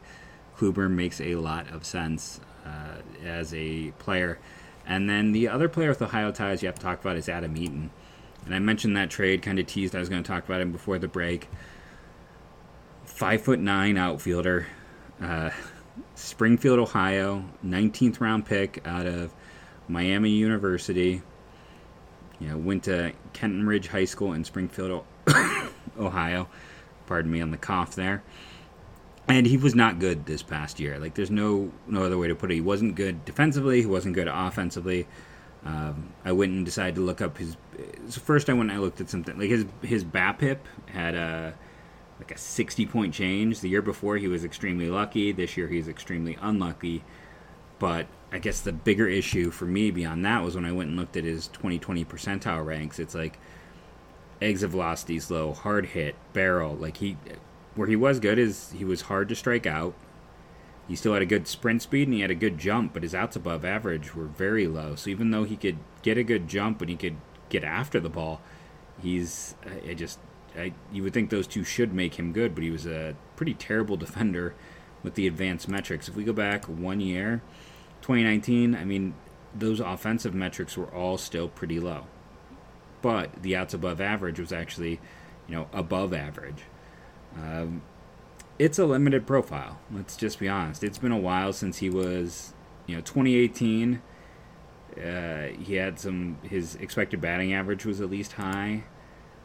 Kluber 0.55 0.89
makes 0.89 1.19
a 1.19 1.36
lot 1.36 1.69
of 1.69 1.83
sense 1.83 2.39
uh, 2.65 3.01
as 3.21 3.53
a 3.53 3.91
player. 4.00 4.39
And 4.88 5.10
then 5.10 5.33
the 5.33 5.50
other 5.50 5.67
player 5.67 5.89
with 5.89 6.01
Ohio 6.01 6.31
ties 6.31 6.63
you 6.63 6.67
have 6.67 6.75
to 6.75 6.81
talk 6.81 7.01
about 7.01 7.17
is 7.17 7.27
Adam 7.27 7.57
Eaton. 7.57 7.89
And 8.45 8.55
I 8.55 8.60
mentioned 8.60 8.95
that 8.95 9.10
trade, 9.10 9.41
kind 9.41 9.60
of 9.60 9.67
teased 9.67 9.93
I 9.93 10.00
was 10.00 10.07
going 10.07 10.24
to 10.24 10.31
talk 10.31 10.45
about 10.45 10.62
him 10.62 10.71
before 10.71 11.00
the 11.00 11.10
break. 11.10 11.50
Five 13.03 13.41
foot 13.41 13.60
nine 13.60 13.98
outfielder, 13.98 14.67
uh, 15.21 15.50
Springfield, 16.15 16.79
Ohio, 16.79 17.45
19th 17.65 18.19
round 18.19 18.45
pick 18.45 18.86
out 18.86 19.05
of 19.05 19.33
Miami 19.88 20.31
University. 20.31 21.21
You 22.39 22.50
know, 22.50 22.57
went 22.57 22.83
to 22.83 23.13
Kenton 23.33 23.65
Ridge 23.67 23.88
High 23.88 24.05
School 24.05 24.33
in 24.33 24.43
Springfield, 24.43 25.05
Ohio. 26.00 26.48
Pardon 27.05 27.31
me 27.31 27.41
on 27.41 27.51
the 27.51 27.57
cough 27.57 27.95
there. 27.95 28.24
And 29.27 29.45
he 29.45 29.57
was 29.57 29.75
not 29.75 30.00
good 30.00 30.25
this 30.25 30.41
past 30.41 30.79
year. 30.79 30.98
Like, 31.00 31.13
there's 31.13 31.31
no 31.31 31.71
no 31.88 32.03
other 32.03 32.17
way 32.17 32.27
to 32.27 32.36
put 32.36 32.51
it. 32.51 32.55
He 32.55 32.62
wasn't 32.62 32.95
good 32.95 33.24
defensively. 33.24 33.81
He 33.81 33.85
wasn't 33.85 34.16
good 34.16 34.27
offensively. 34.27 35.07
Um, 35.63 36.11
I 36.25 36.31
went 36.31 36.51
and 36.53 36.66
decided 36.66 36.96
to 36.96 37.01
look 37.01 37.22
up 37.22 37.37
his. 37.37 37.55
So 38.09 38.20
first, 38.20 38.50
I 38.50 38.53
went 38.53 38.72
and 38.72 38.79
I 38.79 38.81
looked 38.81 39.00
at 39.00 39.09
something 39.09 39.37
like 39.37 39.50
his 39.50 39.66
his 39.83 40.03
BABIP 40.03 40.57
had 40.87 41.16
a 41.16 41.53
like 42.22 42.31
a 42.31 42.38
60 42.38 42.86
point 42.86 43.14
change. 43.14 43.60
The 43.60 43.70
year 43.70 43.81
before, 43.81 44.18
he 44.18 44.27
was 44.27 44.46
extremely 44.46 44.90
lucky. 44.90 45.31
This 45.31 45.57
year, 45.57 45.68
he's 45.68 45.88
extremely 45.88 46.38
unlucky. 46.40 47.03
But 47.79 48.05
I 48.31 48.38
guess 48.38 48.62
the 48.62 48.72
bigger 48.72 49.07
issue 49.07 49.50
for 49.50 49.66
me 49.66 49.90
beyond 49.90 50.24
that 50.24 50.44
was 50.44 50.55
when 50.55 50.66
I 50.66 50.72
went 50.72 50.90
and 50.90 51.00
looked 51.00 51.18
at 51.18 51.24
his 51.24 51.48
2020 51.48 52.05
percentile 52.05 52.64
ranks. 52.64 53.00
It's 53.00 53.16
like 53.16 53.40
exit 54.40 54.70
velocity's 54.70 55.31
low, 55.31 55.51
hard 55.51 55.88
hit, 55.88 56.16
barrel. 56.31 56.75
Like 56.75 56.98
he, 56.98 57.18
where 57.74 57.88
he 57.88 57.96
was 57.96 58.20
good 58.20 58.38
is 58.38 58.72
he 58.72 58.86
was 58.86 59.01
hard 59.01 59.27
to 59.29 59.36
strike 59.36 59.66
out. 59.66 59.96
He 60.88 60.96
still 60.96 61.14
had 61.14 61.24
a 61.24 61.27
good 61.27 61.48
sprint 61.48 61.81
speed 61.81 62.07
and 62.07 62.14
he 62.14 62.22
had 62.22 62.31
a 62.31 62.36
good 62.36 62.60
jump, 62.60 62.94
but 62.94 63.01
his 63.01 63.16
outs 63.16 63.36
above 63.36 63.66
average 63.66 64.14
were 64.14 64.25
very 64.25 64.68
low. 64.68 64.94
So 64.94 65.10
even 65.10 65.31
though 65.31 65.44
he 65.44 65.55
could 65.55 65.77
get 66.03 66.20
a 66.20 66.24
good 66.24 66.48
jump 66.48 66.81
and 66.81 66.90
he 66.90 66.98
could 66.98 67.16
get 67.50 67.64
after 67.64 68.00
the 68.00 68.10
ball, 68.10 68.42
he's 69.01 69.55
uh, 69.66 69.90
I 69.90 69.94
just 69.96 70.20
I, 70.57 70.74
you 70.92 71.03
would 71.03 71.14
think 71.14 71.29
those 71.29 71.48
two 71.48 71.64
should 71.64 71.94
make 71.94 72.16
him 72.16 72.33
good, 72.33 72.53
but 72.53 72.64
he 72.64 72.70
was 72.70 72.85
a 72.85 73.16
pretty 73.35 73.53
terrible 73.53 73.98
defender 73.98 74.53
with 75.03 75.16
the 75.16 75.27
advanced 75.27 75.68
metrics. 75.68 76.07
If 76.07 76.16
we 76.16 76.24
go 76.24 76.33
back 76.33 76.66
one 76.66 77.00
year, 77.00 77.42
2019, 78.01 78.75
I 78.75 78.83
mean 78.83 79.14
those 79.53 79.79
offensive 79.79 80.33
metrics 80.33 80.77
were 80.77 80.87
all 80.87 81.18
still 81.18 81.48
pretty 81.48 81.79
low, 81.79 82.05
but 83.01 83.42
the 83.42 83.55
outs 83.55 83.74
above 83.74 84.00
average 84.00 84.40
was 84.40 84.53
actually 84.53 85.00
you 85.48 85.55
know 85.55 85.68
above 85.74 86.14
average. 86.14 86.64
Um, 87.35 87.81
it's 88.59 88.77
a 88.77 88.85
limited 88.85 89.25
profile. 89.25 89.79
Let's 89.92 90.16
just 90.16 90.40
be 90.40 90.48
honest. 90.48 90.83
It's 90.83 90.98
been 90.98 91.11
a 91.11 91.18
while 91.18 91.51
since 91.51 91.77
he 91.79 91.90
was, 91.90 92.53
you 92.85 92.96
know, 92.96 93.01
2018. 93.01 94.01
Uh, 94.96 95.48
he 95.59 95.75
had 95.75 96.00
some. 96.00 96.37
His 96.44 96.75
expected 96.75 97.22
batting 97.22 97.53
average 97.53 97.85
was 97.85 98.01
at 98.01 98.09
least 98.09 98.33
high, 98.33 98.83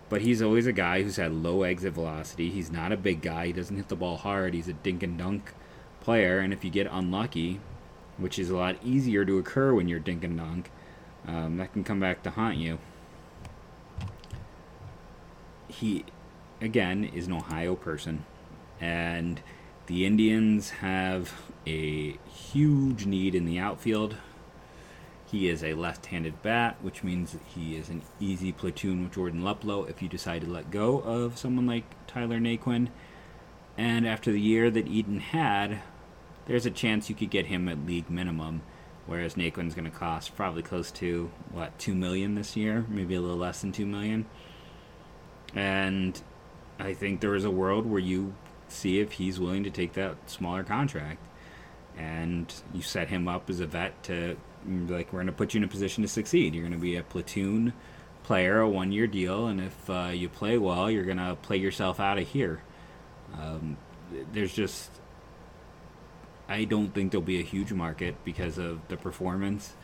but 0.09 0.23
he's 0.23 0.43
always 0.43 0.67
a 0.67 0.73
guy 0.73 1.03
who's 1.03 1.17
had 1.17 1.33
low 1.33 1.63
exit 1.63 1.95
velocity. 1.95 2.51
He's 2.51 2.71
not 2.71 2.93
a 2.93 2.97
big 2.97 3.23
guy. 3.23 3.47
He 3.47 3.53
doesn't 3.53 3.77
hit 3.77 3.89
the 3.89 3.97
ball 3.97 4.17
hard. 4.17 4.55
He's 4.55 4.69
a 4.69 4.73
dink 4.73 5.03
and 5.03 5.19
dunk 5.19 5.53
player, 6.01 6.39
and 6.39 6.53
if 6.53 6.65
you 6.65 6.71
get 6.71 6.89
unlucky, 6.91 7.61
which 8.17 8.39
is 8.39 8.51
a 8.51 8.57
lot 8.57 8.77
easier 8.85 9.25
to 9.25 9.39
occur 9.39 9.75
when 9.75 9.89
you're 9.89 9.99
dink 9.99 10.25
and 10.25 10.39
dunk, 10.39 10.71
um, 11.27 11.57
that 11.57 11.73
can 11.73 11.85
come 11.85 12.01
back 12.01 12.23
to 12.23 12.31
haunt 12.31 12.57
you. 12.57 12.79
He, 15.69 16.05
again, 16.61 17.05
is 17.05 17.27
an 17.27 17.33
Ohio 17.33 17.75
person 17.75 18.25
and 18.81 19.41
the 19.87 20.05
Indians 20.05 20.71
have 20.71 21.33
a 21.67 22.19
huge 22.27 23.07
need 23.07 23.35
in 23.35 23.45
the 23.45 23.59
outfield. 23.59 24.17
He 25.27 25.49
is 25.49 25.65
a 25.65 25.75
left 25.75 26.07
handed 26.07 26.41
bat, 26.43 26.77
which 26.83 27.03
means 27.03 27.37
he 27.47 27.77
is 27.77 27.89
an 27.89 28.03
easy 28.21 28.53
platoon 28.53 29.03
with 29.03 29.15
Jordan 29.15 29.43
Luplow 29.43 29.89
if 29.89 30.01
you 30.01 30.09
decide 30.09 30.43
to 30.43 30.51
let 30.51 30.71
go 30.71 31.01
of 31.01 31.37
someone 31.37 31.67
like 31.67 31.85
Tyler 32.07 32.39
Naquin. 32.39 32.89
And 33.77 34.07
after 34.07 34.31
the 34.31 34.41
year 34.41 34.71
that 34.71 34.87
Eaton 34.87 35.19
had, 35.19 35.81
there's 36.47 36.65
a 36.65 36.71
chance 36.71 37.11
you 37.11 37.17
could 37.17 37.31
get 37.31 37.47
him 37.47 37.69
at 37.69 37.85
league 37.85 38.09
minimum, 38.09 38.63
whereas 39.07 39.35
Naquin's 39.35 39.75
going 39.75 39.91
to 39.91 39.97
cost 39.97 40.37
probably 40.37 40.63
close 40.63 40.93
to, 40.93 41.31
what, 41.51 41.77
2 41.81 41.95
million 41.95 42.37
this 42.37 42.57
year? 42.57 42.87
Maybe 42.89 43.17
a 43.17 43.21
little 43.21 43.37
less 43.37 43.61
than 43.61 43.73
2 43.73 43.85
million. 43.85 44.27
And 45.55 46.21
I 46.79 46.95
think 46.95 47.21
there 47.21 47.35
is 47.35 47.45
a 47.45 47.51
world 47.51 47.85
where 47.85 48.01
you 48.01 48.35
see 48.69 49.01
if 49.01 49.13
he's 49.13 49.41
willing 49.41 49.65
to 49.65 49.71
take 49.71 49.95
that 49.95 50.31
smaller 50.31 50.63
contract. 50.63 51.19
And 51.99 52.53
you 52.73 52.83
set 52.83 53.09
him 53.09 53.27
up 53.27 53.51
as 53.51 53.59
a 53.59 53.67
vet 53.67 54.03
to, 54.05 54.37
like, 54.67 55.13
we're 55.13 55.19
going 55.19 55.27
to 55.27 55.33
put 55.33 55.55
you 55.55 55.59
in 55.59 55.65
a 55.65 55.69
position 55.69 56.03
to 56.03 56.09
succeed. 56.09 56.55
You're 56.55 56.65
going 56.65 56.73
to 56.73 56.79
be 56.79 56.97
a 56.97 57.03
platoon 57.03 57.73
player, 58.23 58.61
a 58.61 58.69
one 58.69 58.93
year 58.93 59.07
deal, 59.07 59.47
and 59.47 59.61
if 59.61 59.89
uh, 59.89 60.11
you 60.13 60.29
play 60.29 60.59
well, 60.59 60.91
you're 60.91 61.05
going 61.05 61.17
to 61.19 61.37
play 61.43 61.57
yourself 61.57 62.01
out 62.01 62.19
of 62.19 62.29
here. 62.29 62.61
Um, 63.35 63.77
there's 64.33 64.53
just, 64.53 64.91
I 66.49 66.65
don't 66.65 66.93
think 66.93 67.13
there'll 67.13 67.25
be 67.25 67.41
a 67.41 67.45
huge 67.45 67.73
market 67.73 68.17
because 68.25 68.59
of 68.59 68.87
the 68.89 68.97
performance, 68.97 69.75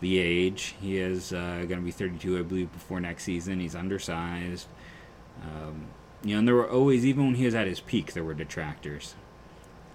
the 0.00 0.18
age. 0.18 0.74
He 0.80 0.98
is 0.98 1.32
uh, 1.32 1.64
going 1.68 1.80
to 1.80 1.84
be 1.84 1.90
32, 1.90 2.38
I 2.38 2.42
believe, 2.42 2.72
before 2.72 3.00
next 3.00 3.24
season. 3.24 3.60
He's 3.60 3.74
undersized. 3.74 4.68
Um, 5.42 5.86
you 6.22 6.34
know, 6.34 6.40
and 6.40 6.48
there 6.48 6.54
were 6.54 6.70
always, 6.70 7.04
even 7.06 7.26
when 7.26 7.34
he 7.34 7.44
was 7.44 7.54
at 7.54 7.66
his 7.66 7.80
peak, 7.80 8.12
there 8.12 8.24
were 8.24 8.34
detractors. 8.34 9.14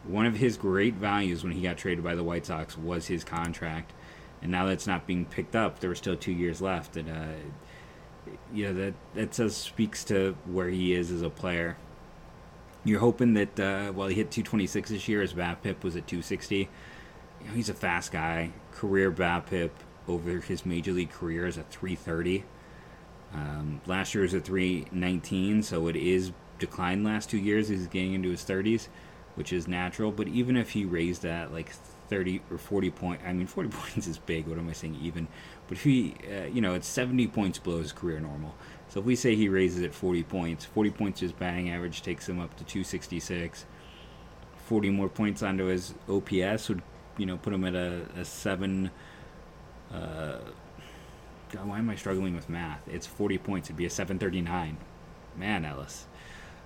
One 0.04 0.26
of 0.26 0.38
his 0.38 0.58
great 0.58 0.96
values 0.96 1.44
when 1.44 1.54
he 1.54 1.62
got 1.62 1.78
traded 1.78 2.04
by 2.04 2.16
the 2.16 2.24
White 2.24 2.46
Sox 2.46 2.78
was 2.78 3.08
his 3.08 3.24
contract, 3.24 3.92
and 4.46 4.52
now 4.52 4.68
that's 4.68 4.86
not 4.86 5.08
being 5.08 5.26
picked 5.26 5.56
up. 5.56 5.80
There 5.80 5.90
were 5.90 5.96
still 5.96 6.16
two 6.16 6.32
years 6.32 6.62
left, 6.62 6.98
and 6.98 7.10
uh, 7.10 8.32
you 8.54 8.68
know 8.68 8.74
that 8.76 8.94
that 9.16 9.34
says 9.34 9.58
speaks 9.58 10.04
to 10.04 10.38
where 10.46 10.70
he 10.70 10.94
is 10.94 11.10
as 11.10 11.24
a 11.24 11.32
player. 11.32 11.78
You're 12.84 13.00
hoping 13.00 13.34
that 13.34 13.60
uh, 13.60 13.92
while 13.92 14.08
he 14.08 14.14
hit 14.14 14.30
226 14.30 14.92
this 14.92 15.08
year, 15.08 15.22
his 15.22 15.34
BABIP 15.34 15.82
was 15.82 15.96
at 15.96 16.06
260. 16.06 16.58
you 16.58 16.68
know, 17.48 17.54
he's 17.56 17.70
a 17.70 17.74
fast 17.74 18.12
guy. 18.12 18.52
Career 18.72 19.12
BABIP 19.12 19.72
over 20.08 20.40
his 20.42 20.64
major 20.64 20.92
league 20.92 21.10
career 21.10 21.48
is 21.48 21.58
a 21.58 21.64
330. 21.64 22.44
Um, 23.34 23.82
last 23.88 24.14
year 24.14 24.22
was 24.22 24.36
a 24.36 24.40
319, 24.42 25.64
so 25.64 25.88
it 25.88 25.96
is 25.96 26.34
declined 26.60 27.04
last 27.04 27.32
two 27.32 27.40
years. 27.40 27.70
He's 27.70 27.88
getting 27.88 28.14
into 28.14 28.30
his 28.30 28.44
30s, 28.44 28.90
which 29.34 29.52
is 29.52 29.68
natural. 29.68 30.12
But 30.12 30.28
even 30.28 30.56
if 30.56 30.70
he 30.70 30.86
raised 30.86 31.24
that 31.24 31.52
like 31.52 31.72
30 32.10 32.42
or 32.52 32.58
40 32.58 32.92
point, 32.92 33.22
I 33.26 33.34
mean 33.34 33.48
40 33.48 33.70
points 33.78 34.08
is 34.08 34.18
big. 34.18 34.48
What 34.48 34.58
am 34.58 34.70
I 34.70 34.74
saying? 34.74 34.98
Even, 35.02 35.28
but 35.68 35.78
if 35.78 35.84
he, 35.84 36.16
uh, 36.30 36.46
you 36.46 36.62
know, 36.62 36.74
it's 36.74 36.88
70 36.88 37.28
points 37.28 37.60
below 37.60 37.80
his 37.80 37.92
career 37.92 38.20
normal. 38.20 38.56
So 38.90 39.00
if 39.00 39.06
we 39.06 39.16
say 39.16 39.36
he 39.36 39.50
raises 39.50 39.82
it 39.82 39.94
40 39.94 40.24
points, 40.24 40.66
40 40.66 40.92
points 40.92 41.20
his 41.20 41.32
batting 41.32 41.70
average 41.70 42.02
takes 42.02 42.30
him 42.30 42.40
up 42.40 42.56
to 42.58 42.64
266. 42.64 43.66
40 44.68 44.90
more 44.90 45.10
points 45.10 45.44
onto 45.44 45.66
his 45.66 45.94
OPS 46.10 46.70
would, 46.70 46.82
you 47.18 47.26
know, 47.26 47.38
put 47.38 47.54
him 47.54 47.66
at 47.66 47.76
a, 47.76 48.06
a 48.18 48.26
seven. 48.26 48.90
Uh, 49.94 50.38
God, 51.52 51.68
why 51.68 51.78
am 51.78 51.90
I 51.90 51.96
struggling 51.96 52.36
with 52.36 52.50
math? 52.50 52.82
It's 52.88 53.06
40 53.06 53.38
points. 53.38 53.68
It'd 53.68 53.78
be 53.78 53.86
a 53.86 53.90
739. 53.90 54.78
Man, 55.38 55.66
Ellis. 55.66 56.08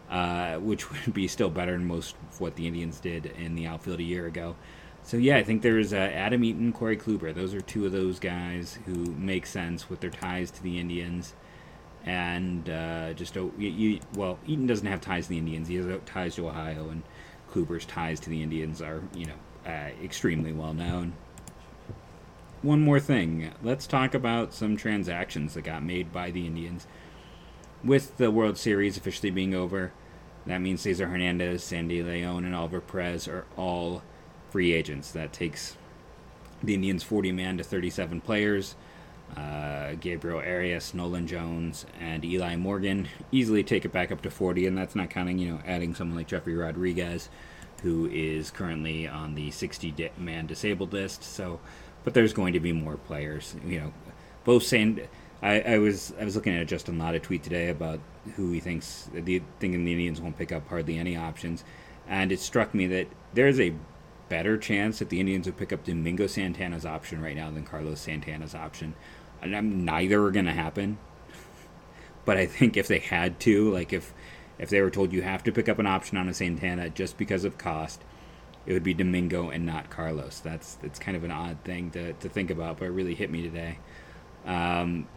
Uh, 0.09 0.55
which 0.57 0.89
would 1.05 1.13
be 1.13 1.27
still 1.27 1.49
better 1.49 1.73
than 1.73 1.85
most 1.85 2.15
of 2.31 2.41
what 2.41 2.55
the 2.55 2.67
Indians 2.67 2.99
did 2.99 3.27
in 3.27 3.55
the 3.55 3.67
outfield 3.67 3.99
a 3.99 4.03
year 4.03 4.25
ago. 4.25 4.55
So 5.03 5.17
yeah, 5.17 5.37
I 5.37 5.43
think 5.43 5.61
there's 5.61 5.91
uh, 5.91 5.97
Adam 5.97 6.43
Eaton, 6.43 6.71
Corey 6.71 6.97
Kluber. 6.97 7.33
Those 7.33 7.53
are 7.53 7.61
two 7.61 7.85
of 7.85 7.91
those 7.91 8.19
guys 8.19 8.77
who 8.85 8.93
make 8.93 9.45
sense 9.45 9.89
with 9.89 10.01
their 10.01 10.09
ties 10.09 10.51
to 10.51 10.63
the 10.63 10.79
Indians, 10.79 11.33
and 12.05 12.69
uh, 12.69 13.13
just 13.13 13.35
oh, 13.37 13.51
you, 13.57 13.69
you, 13.69 13.99
well, 14.15 14.37
Eaton 14.45 14.67
doesn't 14.67 14.85
have 14.85 15.01
ties 15.01 15.23
to 15.25 15.29
the 15.29 15.37
Indians. 15.39 15.67
He 15.67 15.75
has 15.75 15.99
ties 16.05 16.35
to 16.35 16.47
Ohio, 16.47 16.89
and 16.89 17.03
Kluber's 17.51 17.85
ties 17.85 18.19
to 18.21 18.29
the 18.29 18.43
Indians 18.43 18.81
are 18.81 19.01
you 19.15 19.25
know 19.25 19.33
uh, 19.65 19.89
extremely 20.03 20.51
well 20.51 20.73
known. 20.73 21.13
One 22.61 22.81
more 22.81 22.99
thing, 22.99 23.53
let's 23.63 23.87
talk 23.87 24.13
about 24.13 24.53
some 24.53 24.75
transactions 24.75 25.53
that 25.53 25.61
got 25.61 25.81
made 25.81 26.11
by 26.11 26.29
the 26.29 26.45
Indians 26.45 26.85
with 27.83 28.17
the 28.17 28.31
World 28.31 28.57
Series 28.57 28.97
officially 28.97 29.31
being 29.31 29.55
over. 29.55 29.93
That 30.45 30.59
means 30.59 30.81
Cesar 30.81 31.07
Hernandez, 31.07 31.63
Sandy 31.63 32.03
Leon, 32.03 32.43
and 32.43 32.53
Oliver 32.53 32.81
Perez 32.81 33.27
are 33.27 33.45
all 33.55 34.03
free 34.49 34.73
agents. 34.73 35.11
That 35.11 35.33
takes 35.33 35.77
the 36.63 36.73
Indians 36.73 37.03
40 37.03 37.31
man 37.31 37.57
to 37.57 37.63
37 37.63 38.21
players. 38.21 38.75
Uh, 39.37 39.93
Gabriel 39.99 40.39
Arias, 40.39 40.93
Nolan 40.93 41.27
Jones, 41.27 41.85
and 41.99 42.25
Eli 42.25 42.55
Morgan 42.55 43.07
easily 43.31 43.63
take 43.63 43.85
it 43.85 43.91
back 43.91 44.11
up 44.11 44.21
to 44.23 44.31
40, 44.31 44.65
and 44.65 44.77
that's 44.77 44.95
not 44.95 45.11
counting, 45.11 45.37
you 45.37 45.53
know, 45.53 45.61
adding 45.67 45.93
someone 45.93 46.17
like 46.17 46.27
Jefry 46.27 46.59
Rodriguez, 46.59 47.29
who 47.83 48.07
is 48.07 48.49
currently 48.49 49.07
on 49.07 49.35
the 49.35 49.51
60 49.51 50.11
man 50.17 50.47
disabled 50.47 50.93
list. 50.93 51.23
So, 51.23 51.59
but 52.03 52.15
there's 52.15 52.33
going 52.33 52.53
to 52.53 52.59
be 52.59 52.73
more 52.73 52.97
players. 52.97 53.55
You 53.65 53.79
know, 53.79 53.93
both 54.43 54.63
saying. 54.63 55.07
I, 55.41 55.61
I 55.61 55.77
was 55.77 56.11
I 56.19 56.25
was 56.25 56.35
looking 56.35 56.53
at 56.53 56.61
a 56.61 56.65
Justin 56.65 56.97
Lada 56.97 57.17
tweet 57.17 57.43
today 57.43 57.69
about 57.69 58.01
who 58.35 58.51
he 58.51 58.59
thinks 58.59 59.09
the 59.13 59.41
thinking 59.61 59.85
the 59.85 59.93
Indians 59.93 60.19
won't 60.19 60.37
pick 60.37 60.51
up 60.51 60.67
hardly 60.67 60.97
any 60.97 61.15
options, 61.15 61.63
and 62.09 62.33
it 62.33 62.41
struck 62.41 62.73
me 62.73 62.87
that 62.87 63.07
there's 63.33 63.57
a 63.57 63.73
better 64.29 64.57
chance 64.57 64.99
that 64.99 65.09
the 65.09 65.19
Indians 65.19 65.45
would 65.45 65.57
pick 65.57 65.73
up 65.73 65.83
Domingo 65.83 66.27
Santana's 66.27 66.85
option 66.85 67.21
right 67.21 67.35
now 67.35 67.51
than 67.51 67.63
Carlos 67.63 67.99
Santana's 67.99 68.55
option. 68.55 68.93
And 69.41 69.55
I'm, 69.55 69.83
neither 69.85 70.23
are 70.23 70.31
going 70.31 70.45
to 70.45 70.51
happen. 70.51 70.97
But 72.25 72.37
I 72.37 72.45
think 72.45 72.77
if 72.77 72.87
they 72.87 72.99
had 72.99 73.39
to, 73.39 73.73
like 73.73 73.91
if 73.91 74.13
if 74.59 74.69
they 74.69 74.81
were 74.81 74.91
told 74.91 75.13
you 75.13 75.23
have 75.23 75.41
to 75.45 75.51
pick 75.51 75.67
up 75.67 75.79
an 75.79 75.87
option 75.87 76.17
on 76.17 76.29
a 76.29 76.33
Santana 76.33 76.89
just 76.89 77.17
because 77.17 77.43
of 77.43 77.57
cost, 77.57 78.03
it 78.67 78.73
would 78.73 78.83
be 78.83 78.93
Domingo 78.93 79.49
and 79.49 79.65
not 79.65 79.89
Carlos. 79.89 80.39
That's 80.39 80.77
it's 80.83 80.99
kind 80.99 81.17
of 81.17 81.23
an 81.23 81.31
odd 81.31 81.57
thing 81.63 81.89
to, 81.91 82.13
to 82.13 82.29
think 82.29 82.51
about, 82.51 82.77
but 82.77 82.85
it 82.85 82.89
really 82.89 83.15
hit 83.15 83.31
me 83.31 83.41
today. 83.41 83.79
Um, 84.45 85.07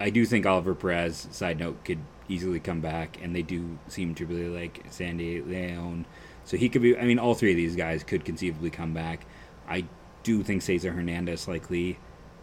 I 0.00 0.10
do 0.10 0.24
think 0.24 0.46
Oliver 0.46 0.74
Perez, 0.74 1.28
side 1.30 1.60
note, 1.60 1.84
could 1.84 2.00
easily 2.28 2.58
come 2.58 2.80
back, 2.80 3.18
and 3.22 3.36
they 3.36 3.42
do 3.42 3.78
seem 3.86 4.14
to 4.16 4.26
really 4.26 4.48
like 4.48 4.84
Sandy 4.90 5.42
Leon 5.42 6.06
so 6.50 6.56
he 6.56 6.68
could 6.68 6.82
be. 6.82 6.98
I 6.98 7.04
mean, 7.04 7.20
all 7.20 7.34
three 7.34 7.52
of 7.52 7.56
these 7.56 7.76
guys 7.76 8.02
could 8.02 8.24
conceivably 8.24 8.70
come 8.70 8.92
back. 8.92 9.24
I 9.68 9.84
do 10.24 10.42
think 10.42 10.62
Cesar 10.62 10.90
Hernandez 10.90 11.46
likely 11.46 11.96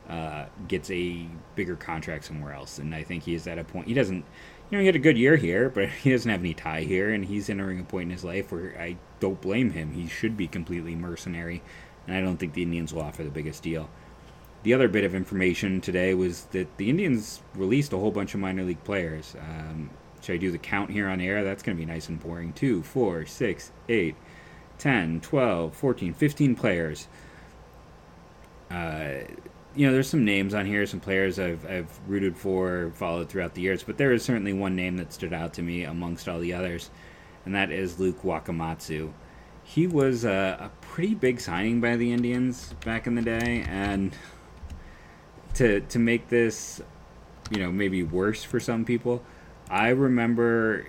uh, 0.08 0.46
gets 0.70 0.90
a 0.92 1.28
bigger 1.56 1.76
contract 1.76 2.24
somewhere 2.24 2.54
else, 2.54 2.80
and 2.80 2.96
I 2.96 3.04
think 3.04 3.24
he 3.24 3.34
is 3.34 3.48
at 3.48 3.60
a 3.60 3.66
point. 3.66 3.90
He 3.90 3.94
doesn't. 3.94 4.24
You 4.70 4.78
know, 4.78 4.80
he 4.80 4.86
had 4.86 4.96
a 4.96 5.00
good 5.00 5.18
year 5.18 5.36
here, 5.36 5.70
but 5.70 5.90
he 6.04 6.12
doesn't 6.12 6.32
have 6.32 6.40
any 6.40 6.54
tie 6.54 6.84
here, 6.84 7.10
and 7.10 7.26
he's 7.26 7.50
entering 7.50 7.82
a 7.82 7.84
point 7.84 8.04
in 8.04 8.12
his 8.12 8.24
life 8.24 8.50
where 8.50 8.80
I 8.80 8.96
don't 9.20 9.42
blame 9.42 9.72
him. 9.72 9.92
He 9.92 10.08
should 10.08 10.38
be 10.38 10.48
completely 10.48 10.96
mercenary, 10.96 11.62
and 12.08 12.16
I 12.16 12.22
don't 12.22 12.38
think 12.38 12.54
the 12.54 12.64
Indians 12.64 12.94
will 12.94 13.02
offer 13.02 13.26
the 13.26 13.30
biggest 13.30 13.62
deal. 13.62 13.90
The 14.64 14.74
other 14.74 14.88
bit 14.88 15.04
of 15.04 15.16
information 15.16 15.82
today 15.82 16.14
was 16.14 16.46
that 16.52 16.78
the 16.78 16.90
Indians 16.90 17.42
released 17.56 17.92
a 17.92 17.98
whole 17.98 18.12
bunch 18.12 18.34
of 18.34 18.40
minor 18.40 18.64
league 18.64 18.86
players. 18.86 19.36
Um, 19.38 19.90
should 20.28 20.34
I 20.34 20.38
do 20.40 20.52
the 20.52 20.58
count 20.58 20.92
here 20.92 21.08
on 21.08 21.22
air? 21.22 21.46
That's 21.46 21.64
going 21.64 21.78
to 21.78 21.80
be 21.80 21.90
nice 21.90 22.10
and 22.10 22.20
boring. 22.20 22.52
2, 22.52 22.84
4, 22.84 23.26
6, 23.26 23.72
8, 23.88 24.16
10, 24.78 25.22
12, 25.22 25.74
14, 25.74 26.14
15 26.14 26.56
players. 26.56 27.08
Uh, 28.70 29.20
you 29.74 29.88
know, 29.88 29.94
there's 29.94 30.10
some 30.10 30.26
names 30.26 30.54
on 30.54 30.66
here, 30.66 30.86
some 30.86 31.00
players 31.00 31.40
I've, 31.40 31.66
I've 31.66 32.00
rooted 32.10 32.36
for, 32.36 32.92
followed 32.96 33.30
throughout 33.30 33.54
the 33.54 33.62
years, 33.62 33.84
but 33.84 33.98
there 33.98 34.12
is 34.12 34.22
certainly 34.22 34.52
one 34.52 34.76
name 34.76 34.98
that 34.98 35.14
stood 35.14 35.32
out 35.32 35.54
to 35.54 35.62
me 35.62 35.86
amongst 35.86 36.28
all 36.28 36.40
the 36.40 36.54
others, 36.54 36.90
and 37.46 37.56
that 37.56 37.72
is 37.72 37.98
Luke 37.98 38.22
Wakamatsu. 38.24 39.14
He 39.64 39.88
was 39.88 40.26
a, 40.26 40.58
a 40.60 40.72
pretty 40.82 41.16
big 41.16 41.40
signing 41.40 41.80
by 41.80 41.96
the 41.96 42.12
Indians 42.12 42.74
back 42.84 43.08
in 43.08 43.16
the 43.16 43.22
day, 43.22 43.64
and 43.70 44.14
to 45.54 45.80
to 45.82 46.00
make 46.00 46.28
this, 46.28 46.82
you 47.50 47.60
know, 47.60 47.72
maybe 47.72 48.04
worse 48.04 48.44
for 48.44 48.60
some 48.60 48.84
people, 48.84 49.24
I 49.70 49.90
remember 49.90 50.88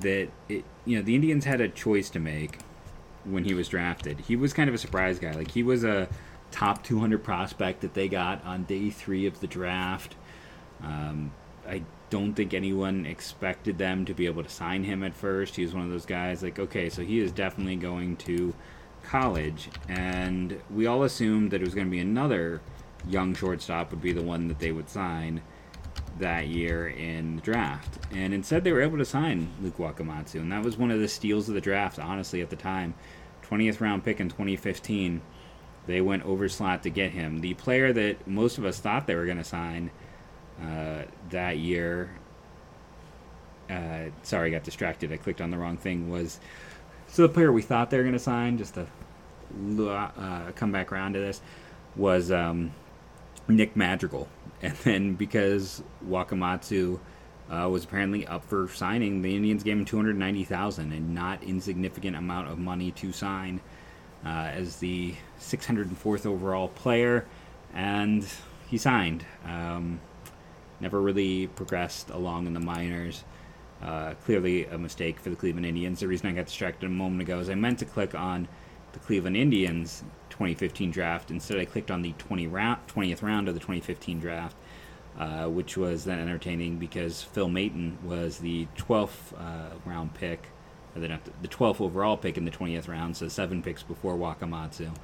that 0.00 0.28
it, 0.48 0.64
you 0.84 0.96
know 0.96 1.02
the 1.02 1.14
Indians 1.14 1.44
had 1.44 1.60
a 1.60 1.68
choice 1.68 2.10
to 2.10 2.20
make 2.20 2.58
when 3.24 3.44
he 3.44 3.54
was 3.54 3.68
drafted. 3.68 4.20
He 4.20 4.36
was 4.36 4.52
kind 4.52 4.68
of 4.68 4.74
a 4.74 4.78
surprise 4.78 5.18
guy. 5.18 5.32
Like 5.32 5.50
he 5.50 5.62
was 5.62 5.84
a 5.84 6.08
top 6.50 6.82
200 6.84 7.22
prospect 7.22 7.82
that 7.82 7.94
they 7.94 8.08
got 8.08 8.44
on 8.44 8.64
day 8.64 8.90
three 8.90 9.26
of 9.26 9.40
the 9.40 9.46
draft. 9.46 10.14
Um, 10.82 11.32
I 11.68 11.82
don't 12.10 12.34
think 12.34 12.54
anyone 12.54 13.04
expected 13.04 13.76
them 13.76 14.04
to 14.06 14.14
be 14.14 14.26
able 14.26 14.42
to 14.42 14.48
sign 14.48 14.84
him 14.84 15.02
at 15.02 15.14
first. 15.14 15.56
He 15.56 15.62
was 15.62 15.74
one 15.74 15.84
of 15.84 15.90
those 15.90 16.06
guys 16.06 16.42
like, 16.42 16.58
okay, 16.58 16.88
so 16.88 17.02
he 17.02 17.20
is 17.20 17.32
definitely 17.32 17.76
going 17.76 18.16
to 18.18 18.54
college, 19.02 19.68
and 19.88 20.60
we 20.70 20.86
all 20.86 21.02
assumed 21.02 21.50
that 21.50 21.60
it 21.60 21.64
was 21.64 21.74
going 21.74 21.86
to 21.86 21.90
be 21.90 22.00
another 22.00 22.60
young 23.06 23.34
shortstop 23.34 23.90
would 23.90 24.02
be 24.02 24.12
the 24.12 24.22
one 24.22 24.48
that 24.48 24.58
they 24.58 24.72
would 24.72 24.88
sign 24.88 25.40
that 26.18 26.48
year 26.48 26.88
in 26.88 27.36
the 27.36 27.42
draft. 27.42 27.98
And 28.12 28.34
instead, 28.34 28.64
they 28.64 28.72
were 28.72 28.82
able 28.82 28.98
to 28.98 29.04
sign 29.04 29.50
Luke 29.60 29.78
Wakamatsu. 29.78 30.36
And 30.36 30.52
that 30.52 30.64
was 30.64 30.76
one 30.76 30.90
of 30.90 31.00
the 31.00 31.08
steals 31.08 31.48
of 31.48 31.54
the 31.54 31.60
draft, 31.60 31.98
honestly, 31.98 32.40
at 32.40 32.50
the 32.50 32.56
time. 32.56 32.94
20th 33.48 33.80
round 33.80 34.04
pick 34.04 34.20
in 34.20 34.28
2015. 34.28 35.20
They 35.86 36.00
went 36.00 36.24
over 36.24 36.48
slot 36.48 36.82
to 36.82 36.90
get 36.90 37.12
him. 37.12 37.40
The 37.40 37.54
player 37.54 37.92
that 37.92 38.26
most 38.26 38.58
of 38.58 38.64
us 38.64 38.78
thought 38.78 39.06
they 39.06 39.14
were 39.14 39.24
going 39.24 39.38
to 39.38 39.44
sign 39.44 39.90
uh, 40.62 41.02
that 41.30 41.58
year. 41.58 42.10
Uh, 43.70 44.10
sorry, 44.22 44.48
I 44.48 44.50
got 44.50 44.64
distracted. 44.64 45.12
I 45.12 45.16
clicked 45.16 45.40
on 45.40 45.50
the 45.50 45.58
wrong 45.58 45.76
thing. 45.76 46.10
Was 46.10 46.40
so 47.06 47.22
the 47.22 47.28
player 47.28 47.52
we 47.52 47.62
thought 47.62 47.90
they 47.90 47.96
were 47.96 48.02
going 48.02 48.12
to 48.12 48.18
sign, 48.18 48.58
just 48.58 48.74
to 48.74 48.86
uh, 49.88 50.52
come 50.54 50.72
back 50.72 50.92
around 50.92 51.14
to 51.14 51.20
this, 51.20 51.40
was 51.96 52.30
um, 52.30 52.72
Nick 53.48 53.76
Madrigal 53.76 54.28
and 54.62 54.76
then 54.78 55.14
because 55.14 55.82
Wakamatsu 56.06 56.98
uh, 57.50 57.68
was 57.68 57.84
apparently 57.84 58.26
up 58.26 58.44
for 58.44 58.68
signing, 58.68 59.22
the 59.22 59.34
Indians 59.34 59.62
gave 59.62 59.76
him 59.76 59.84
two 59.84 59.96
hundred 59.96 60.18
ninety 60.18 60.44
thousand, 60.44 60.92
a 60.92 61.00
not 61.00 61.42
insignificant 61.42 62.16
amount 62.16 62.48
of 62.48 62.58
money 62.58 62.90
to 62.92 63.12
sign 63.12 63.60
uh, 64.24 64.50
as 64.52 64.76
the 64.76 65.14
six 65.38 65.64
hundred 65.64 65.88
and 65.88 65.96
fourth 65.96 66.26
overall 66.26 66.68
player, 66.68 67.24
and 67.72 68.26
he 68.68 68.76
signed. 68.76 69.24
Um, 69.44 70.00
never 70.80 71.00
really 71.00 71.46
progressed 71.48 72.10
along 72.10 72.46
in 72.46 72.54
the 72.54 72.60
minors. 72.60 73.24
Uh, 73.82 74.14
clearly 74.24 74.66
a 74.66 74.76
mistake 74.76 75.20
for 75.20 75.30
the 75.30 75.36
Cleveland 75.36 75.64
Indians. 75.66 76.00
The 76.00 76.08
reason 76.08 76.28
I 76.28 76.32
got 76.32 76.46
distracted 76.46 76.86
a 76.86 76.90
moment 76.90 77.22
ago 77.22 77.38
is 77.38 77.48
I 77.48 77.54
meant 77.54 77.78
to 77.78 77.84
click 77.84 78.14
on 78.14 78.48
the 78.92 78.98
Cleveland 78.98 79.36
Indians 79.36 80.02
2015 80.38 80.92
draft. 80.92 81.30
Instead, 81.32 81.58
I 81.58 81.64
clicked 81.64 81.90
on 81.90 82.02
the 82.02 82.12
20 82.12 82.46
round, 82.46 82.86
20th 82.86 83.22
round 83.22 83.48
of 83.48 83.54
the 83.54 83.60
2015 83.60 84.20
draft, 84.20 84.56
uh, 85.18 85.46
which 85.46 85.76
was 85.76 86.04
then 86.04 86.20
entertaining 86.20 86.78
because 86.78 87.22
Phil 87.22 87.48
Maton 87.48 88.00
was 88.02 88.38
the 88.38 88.68
12th 88.76 89.34
uh, 89.36 89.74
round 89.84 90.14
pick, 90.14 90.46
or 90.94 91.00
the, 91.00 91.18
the 91.42 91.48
12th 91.48 91.80
overall 91.80 92.16
pick 92.16 92.38
in 92.38 92.44
the 92.44 92.52
20th 92.52 92.88
round, 92.88 93.16
so 93.16 93.26
seven 93.26 93.62
picks 93.62 93.82
before 93.82 94.14
Wakamatsu. 94.14 94.94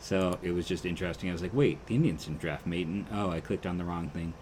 So 0.00 0.38
it 0.42 0.50
was 0.50 0.66
just 0.66 0.84
interesting. 0.84 1.28
I 1.28 1.32
was 1.32 1.42
like, 1.42 1.54
wait, 1.54 1.86
the 1.86 1.94
Indians 1.94 2.24
didn't 2.24 2.40
draft 2.40 2.66
Maton. 2.66 3.04
Oh, 3.12 3.30
I 3.30 3.40
clicked 3.40 3.66
on 3.66 3.78
the 3.78 3.84
wrong 3.84 4.08
thing. 4.08 4.34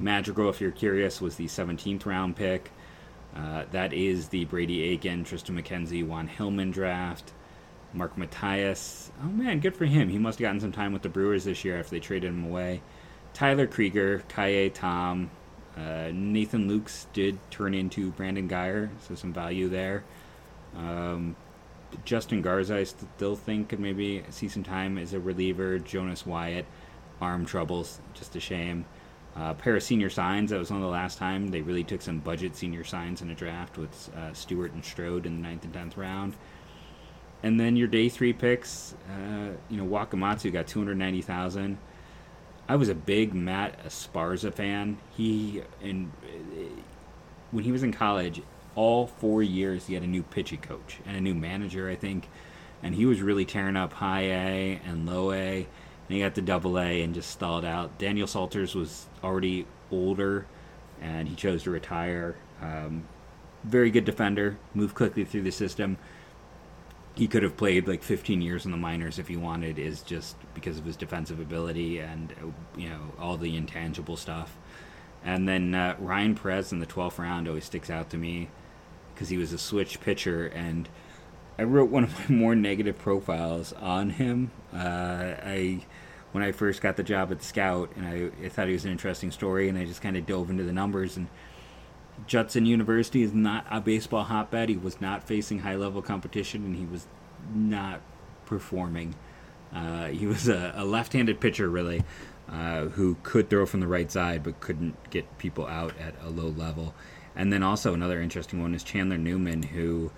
Madrigal, 0.00 0.50
if 0.50 0.60
you're 0.60 0.72
curious, 0.72 1.20
was 1.20 1.36
the 1.36 1.46
17th 1.46 2.04
round 2.04 2.34
pick. 2.34 2.72
Uh, 3.36 3.64
that 3.70 3.92
is 3.92 4.28
the 4.28 4.46
Brady 4.46 4.82
Aiken, 4.82 5.24
Triston 5.24 5.60
McKenzie, 5.60 6.04
Juan 6.04 6.26
Hillman 6.26 6.70
draft. 6.70 7.32
Mark 7.96 8.16
Mathias. 8.16 9.10
Oh 9.22 9.28
man, 9.28 9.60
good 9.60 9.74
for 9.74 9.86
him. 9.86 10.08
He 10.08 10.18
must 10.18 10.38
have 10.38 10.44
gotten 10.44 10.60
some 10.60 10.72
time 10.72 10.92
with 10.92 11.02
the 11.02 11.08
Brewers 11.08 11.44
this 11.44 11.64
year 11.64 11.78
after 11.78 11.90
they 11.90 12.00
traded 12.00 12.30
him 12.30 12.44
away. 12.44 12.82
Tyler 13.32 13.66
Krieger, 13.66 14.22
Ka'ai 14.28 14.68
Tom, 14.72 15.30
uh, 15.76 16.10
Nathan 16.12 16.68
Lukes 16.68 17.06
did 17.12 17.38
turn 17.50 17.74
into 17.74 18.10
Brandon 18.12 18.48
Guyer, 18.48 18.90
so 19.00 19.14
some 19.14 19.32
value 19.32 19.68
there. 19.68 20.04
Um, 20.74 21.36
Justin 22.04 22.42
Garza, 22.42 22.76
I 22.76 22.84
still 22.84 23.36
think 23.36 23.68
could 23.68 23.80
maybe 23.80 24.22
see 24.30 24.48
some 24.48 24.62
time 24.62 24.98
as 24.98 25.12
a 25.12 25.20
reliever. 25.20 25.78
Jonas 25.78 26.26
Wyatt, 26.26 26.66
arm 27.20 27.46
troubles, 27.46 28.00
just 28.14 28.36
a 28.36 28.40
shame. 28.40 28.84
Uh, 29.34 29.52
pair 29.52 29.76
of 29.76 29.82
senior 29.82 30.08
signs. 30.08 30.50
That 30.50 30.58
was 30.58 30.70
one 30.70 30.80
of 30.80 30.84
the 30.84 30.90
last 30.90 31.18
time 31.18 31.48
they 31.48 31.60
really 31.60 31.84
took 31.84 32.00
some 32.00 32.20
budget 32.20 32.56
senior 32.56 32.84
signs 32.84 33.20
in 33.20 33.30
a 33.30 33.34
draft 33.34 33.76
with 33.76 34.10
uh, 34.16 34.32
Stewart 34.32 34.72
and 34.72 34.82
Strode 34.82 35.26
in 35.26 35.36
the 35.36 35.48
ninth 35.48 35.64
and 35.64 35.74
tenth 35.74 35.96
round. 35.98 36.34
And 37.42 37.60
then 37.60 37.76
your 37.76 37.88
day 37.88 38.08
three 38.08 38.32
picks, 38.32 38.94
uh, 39.08 39.52
you 39.68 39.76
know, 39.76 39.86
Wakamatsu 39.86 40.52
got 40.52 40.66
two 40.66 40.80
hundred 40.80 40.98
ninety 40.98 41.22
thousand. 41.22 41.78
I 42.68 42.74
was 42.76 42.88
a 42.88 42.94
big 42.94 43.34
Matt 43.34 43.84
Esparza 43.86 44.52
fan. 44.52 44.98
He 45.16 45.62
and 45.82 46.10
when 47.52 47.64
he 47.64 47.70
was 47.70 47.82
in 47.82 47.92
college, 47.92 48.42
all 48.74 49.06
four 49.06 49.42
years 49.42 49.86
he 49.86 49.94
had 49.94 50.02
a 50.02 50.06
new 50.06 50.22
pitching 50.22 50.60
coach 50.60 50.98
and 51.06 51.16
a 51.16 51.20
new 51.20 51.34
manager, 51.34 51.88
I 51.88 51.94
think, 51.94 52.28
and 52.82 52.94
he 52.94 53.06
was 53.06 53.22
really 53.22 53.44
tearing 53.44 53.76
up 53.76 53.92
high 53.92 54.22
A 54.22 54.80
and 54.84 55.06
low 55.06 55.30
A, 55.32 55.58
and 55.58 55.66
he 56.08 56.18
got 56.20 56.34
to 56.34 56.42
double 56.42 56.78
A 56.78 57.02
and 57.02 57.14
just 57.14 57.30
stalled 57.30 57.64
out. 57.64 57.98
Daniel 57.98 58.26
Salters 58.26 58.74
was 58.74 59.06
already 59.22 59.66
older, 59.92 60.46
and 61.00 61.28
he 61.28 61.36
chose 61.36 61.62
to 61.64 61.70
retire. 61.70 62.36
Um, 62.60 63.06
very 63.62 63.90
good 63.90 64.04
defender, 64.04 64.58
moved 64.74 64.94
quickly 64.94 65.24
through 65.24 65.42
the 65.42 65.52
system. 65.52 65.98
He 67.16 67.26
could 67.26 67.42
have 67.42 67.56
played 67.56 67.88
like 67.88 68.02
15 68.02 68.42
years 68.42 68.66
in 68.66 68.70
the 68.70 68.76
minors 68.76 69.18
if 69.18 69.28
he 69.28 69.36
wanted, 69.36 69.78
is 69.78 70.02
just 70.02 70.36
because 70.54 70.78
of 70.78 70.84
his 70.84 70.96
defensive 70.96 71.40
ability 71.40 71.98
and 71.98 72.34
you 72.76 72.88
know 72.88 73.00
all 73.18 73.36
the 73.36 73.56
intangible 73.56 74.16
stuff. 74.16 74.56
And 75.24 75.48
then 75.48 75.74
uh, 75.74 75.96
Ryan 75.98 76.34
Perez 76.34 76.72
in 76.72 76.78
the 76.78 76.86
12th 76.86 77.18
round 77.18 77.48
always 77.48 77.64
sticks 77.64 77.90
out 77.90 78.10
to 78.10 78.16
me 78.16 78.48
because 79.14 79.30
he 79.30 79.38
was 79.38 79.52
a 79.52 79.58
switch 79.58 80.00
pitcher, 80.00 80.46
and 80.46 80.88
I 81.58 81.62
wrote 81.62 81.90
one 81.90 82.04
of 82.04 82.18
my 82.18 82.34
more 82.36 82.54
negative 82.54 82.98
profiles 82.98 83.72
on 83.72 84.10
him. 84.10 84.50
Uh, 84.72 85.34
I 85.42 85.84
when 86.32 86.44
I 86.44 86.52
first 86.52 86.82
got 86.82 86.96
the 86.96 87.02
job 87.02 87.32
at 87.32 87.42
Scout, 87.42 87.90
and 87.96 88.06
I, 88.06 88.44
I 88.44 88.48
thought 88.50 88.66
he 88.66 88.74
was 88.74 88.84
an 88.84 88.92
interesting 88.92 89.30
story, 89.30 89.70
and 89.70 89.78
I 89.78 89.86
just 89.86 90.02
kind 90.02 90.18
of 90.18 90.26
dove 90.26 90.50
into 90.50 90.64
the 90.64 90.72
numbers. 90.72 91.16
And 91.16 91.28
Judson 92.26 92.66
University 92.66 93.22
is 93.22 93.32
not 93.32 93.66
a 93.70 93.80
baseball 93.80 94.24
hotbed. 94.24 94.68
He 94.68 94.76
was 94.76 95.00
not 95.00 95.24
facing 95.24 95.60
high 95.60 95.76
level 95.76 96.02
competition, 96.02 96.64
and 96.64 96.76
he 96.76 96.86
was 96.86 97.06
not 97.54 98.00
performing. 98.46 99.14
Uh, 99.74 100.06
he 100.06 100.26
was 100.26 100.48
a, 100.48 100.72
a 100.76 100.84
left 100.84 101.12
handed 101.12 101.40
pitcher, 101.40 101.68
really, 101.68 102.02
uh, 102.50 102.86
who 102.86 103.16
could 103.22 103.50
throw 103.50 103.66
from 103.66 103.80
the 103.80 103.86
right 103.86 104.10
side, 104.10 104.42
but 104.42 104.60
couldn't 104.60 105.10
get 105.10 105.38
people 105.38 105.66
out 105.66 105.92
at 105.98 106.14
a 106.22 106.30
low 106.30 106.48
level. 106.48 106.94
And 107.34 107.52
then 107.52 107.62
also 107.62 107.92
another 107.92 108.20
interesting 108.22 108.62
one 108.62 108.74
is 108.74 108.82
Chandler 108.82 109.18
Newman, 109.18 109.62
who 109.62 110.10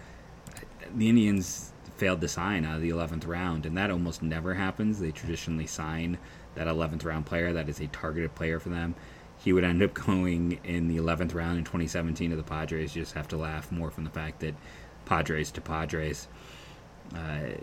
the 0.94 1.08
Indians 1.08 1.72
failed 1.96 2.20
to 2.20 2.28
sign 2.28 2.64
out 2.64 2.76
of 2.76 2.82
the 2.82 2.90
11th 2.90 3.26
round, 3.26 3.66
and 3.66 3.76
that 3.76 3.90
almost 3.90 4.22
never 4.22 4.54
happens. 4.54 5.00
They 5.00 5.11
traditionally 5.11 5.66
sign 5.66 6.18
that 6.54 6.68
11th 6.68 7.04
round 7.04 7.26
player 7.26 7.52
that 7.52 7.68
is 7.68 7.80
a 7.80 7.88
targeted 7.88 8.34
player 8.34 8.61
for 8.61 8.68
them. 8.68 8.94
He 9.38 9.53
would 9.53 9.64
end 9.64 9.83
up 9.83 9.94
going 10.07 10.59
in 10.64 10.88
the 10.88 10.96
11th 10.96 11.35
round 11.35 11.59
in 11.59 11.64
2017 11.64 12.31
to 12.31 12.37
the 12.37 12.42
Padres. 12.42 12.94
You 12.94 13.03
just 13.03 13.14
have 13.14 13.29
to 13.29 13.37
laugh 13.37 13.70
more 13.70 13.90
from 13.90 14.05
the 14.05 14.11
fact 14.11 14.40
that 14.40 14.55
Padres 15.05 15.51
to 15.53 15.61
Padres, 15.61 16.29
uh, 17.14 17.55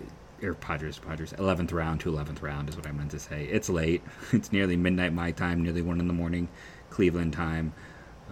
or 0.41 0.53
Padres 0.55 0.95
to 0.95 1.01
Padres, 1.01 1.33
11th 1.33 1.73
round 1.73 2.01
to 2.01 2.11
11th 2.11 2.41
round 2.41 2.69
is 2.69 2.75
what 2.75 2.87
I 2.87 2.91
meant 2.91 3.11
to 3.11 3.19
say. 3.19 3.45
It's 3.45 3.69
late. 3.69 4.01
It's 4.31 4.51
nearly 4.51 4.77
midnight 4.77 5.13
my 5.13 5.31
time, 5.31 5.63
nearly 5.63 5.81
1 5.81 5.99
in 5.99 6.07
the 6.07 6.13
morning 6.13 6.47
Cleveland 6.89 7.33
time. 7.33 7.73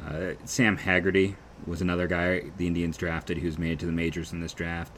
Uh, 0.08 0.34
Sam 0.46 0.78
Haggerty 0.78 1.36
was 1.66 1.82
another 1.82 2.08
guy 2.08 2.44
the 2.58 2.68
Indians 2.68 2.98
drafted 2.98 3.38
who's 3.38 3.58
made 3.58 3.74
it 3.74 3.80
to 3.80 3.86
the 3.86 3.92
majors 3.92 4.34
in 4.34 4.40
this 4.40 4.54
draft. 4.54 4.98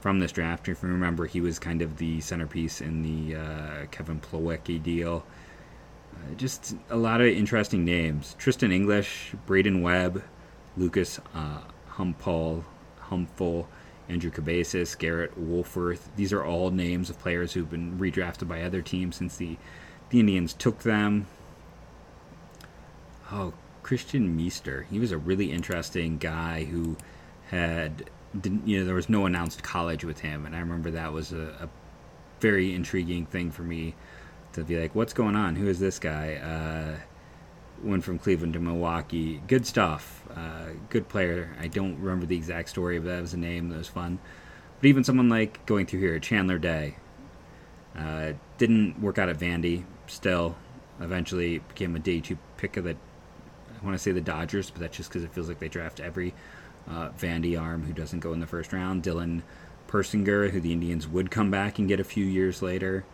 From 0.00 0.20
this 0.20 0.32
draft, 0.32 0.68
if 0.68 0.82
you 0.82 0.88
remember, 0.88 1.26
he 1.26 1.40
was 1.40 1.58
kind 1.58 1.82
of 1.82 1.96
the 1.96 2.20
centerpiece 2.20 2.80
in 2.80 3.02
the 3.02 3.36
uh, 3.36 3.86
Kevin 3.90 4.20
Plawecki 4.20 4.82
deal. 4.82 5.26
Uh, 6.16 6.34
just 6.34 6.74
a 6.90 6.96
lot 6.96 7.20
of 7.20 7.28
interesting 7.28 7.84
names: 7.84 8.34
Tristan 8.38 8.72
English, 8.72 9.34
Braden 9.46 9.82
Webb, 9.82 10.22
Lucas 10.76 11.20
uh, 11.34 11.60
Humpole, 11.92 12.64
Humphol, 13.08 13.66
Andrew 14.08 14.30
Cabezas, 14.30 14.94
Garrett 14.94 15.38
Wolforth. 15.38 16.08
These 16.16 16.32
are 16.32 16.44
all 16.44 16.70
names 16.70 17.10
of 17.10 17.18
players 17.18 17.52
who've 17.52 17.70
been 17.70 17.98
redrafted 17.98 18.48
by 18.48 18.62
other 18.62 18.82
teams 18.82 19.16
since 19.16 19.36
the 19.36 19.56
the 20.10 20.20
Indians 20.20 20.52
took 20.52 20.80
them. 20.80 21.26
Oh 23.32 23.52
Christian 23.86 24.36
Meester. 24.36 24.86
He 24.90 24.98
was 24.98 25.12
a 25.12 25.18
really 25.18 25.52
interesting 25.52 26.18
guy 26.18 26.64
who 26.64 26.96
had, 27.50 28.10
didn't 28.40 28.66
you 28.66 28.80
know, 28.80 28.84
there 28.84 28.96
was 28.96 29.08
no 29.08 29.26
announced 29.26 29.62
college 29.62 30.04
with 30.04 30.18
him, 30.18 30.44
and 30.44 30.56
I 30.56 30.58
remember 30.58 30.90
that 30.90 31.12
was 31.12 31.32
a, 31.32 31.56
a 31.60 31.68
very 32.40 32.74
intriguing 32.74 33.26
thing 33.26 33.52
for 33.52 33.62
me 33.62 33.94
to 34.56 34.64
be 34.64 34.80
like, 34.80 34.94
what's 34.94 35.12
going 35.12 35.36
on? 35.36 35.56
Who 35.56 35.68
is 35.68 35.78
this 35.78 35.98
guy? 35.98 36.34
Uh, 36.34 37.00
went 37.82 38.04
from 38.04 38.18
Cleveland 38.18 38.54
to 38.54 38.58
Milwaukee. 38.60 39.40
Good 39.46 39.66
stuff. 39.66 40.24
Uh, 40.34 40.70
good 40.90 41.08
player. 41.08 41.54
I 41.60 41.68
don't 41.68 41.98
remember 41.98 42.26
the 42.26 42.36
exact 42.36 42.68
story, 42.68 42.98
but 42.98 43.06
that 43.06 43.20
was 43.20 43.34
a 43.34 43.38
name 43.38 43.68
that 43.68 43.78
was 43.78 43.88
fun. 43.88 44.18
But 44.80 44.88
even 44.88 45.04
someone 45.04 45.28
like 45.28 45.64
going 45.66 45.86
through 45.86 46.00
here, 46.00 46.18
Chandler 46.18 46.58
Day, 46.58 46.96
uh, 47.96 48.32
didn't 48.58 49.00
work 49.00 49.18
out 49.18 49.28
at 49.28 49.38
Vandy. 49.38 49.84
Still, 50.06 50.56
eventually 51.00 51.58
became 51.58 51.96
a 51.96 51.98
day 51.98 52.20
two 52.20 52.38
pick 52.56 52.76
of 52.76 52.84
the 52.84 52.96
I 53.80 53.84
want 53.84 53.94
to 53.94 54.02
say 54.02 54.12
the 54.12 54.20
Dodgers, 54.20 54.70
but 54.70 54.80
that's 54.80 54.96
just 54.96 55.10
because 55.10 55.24
it 55.24 55.32
feels 55.32 55.48
like 55.48 55.58
they 55.58 55.68
draft 55.68 56.00
every 56.00 56.34
uh, 56.88 57.10
Vandy 57.10 57.60
arm 57.60 57.84
who 57.84 57.92
doesn't 57.92 58.20
go 58.20 58.32
in 58.32 58.40
the 58.40 58.46
first 58.46 58.72
round. 58.72 59.02
Dylan 59.02 59.42
Persinger, 59.88 60.50
who 60.50 60.60
the 60.60 60.72
Indians 60.72 61.06
would 61.06 61.30
come 61.30 61.50
back 61.50 61.78
and 61.78 61.88
get 61.88 62.00
a 62.00 62.04
few 62.04 62.24
years 62.24 62.62
later. 62.62 63.04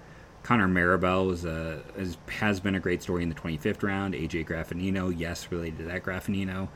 Connor 0.42 0.68
Marabell 0.68 1.26
was 1.26 1.44
a, 1.44 1.82
has 2.28 2.60
been 2.60 2.74
a 2.74 2.80
great 2.80 3.02
story 3.02 3.22
in 3.22 3.28
the 3.28 3.34
25th 3.34 3.82
round. 3.82 4.14
AJ 4.14 4.46
Graffanino, 4.46 5.14
yes, 5.16 5.50
related 5.50 5.78
to 5.78 5.84
that, 5.84 6.02
Graffanino 6.02 6.68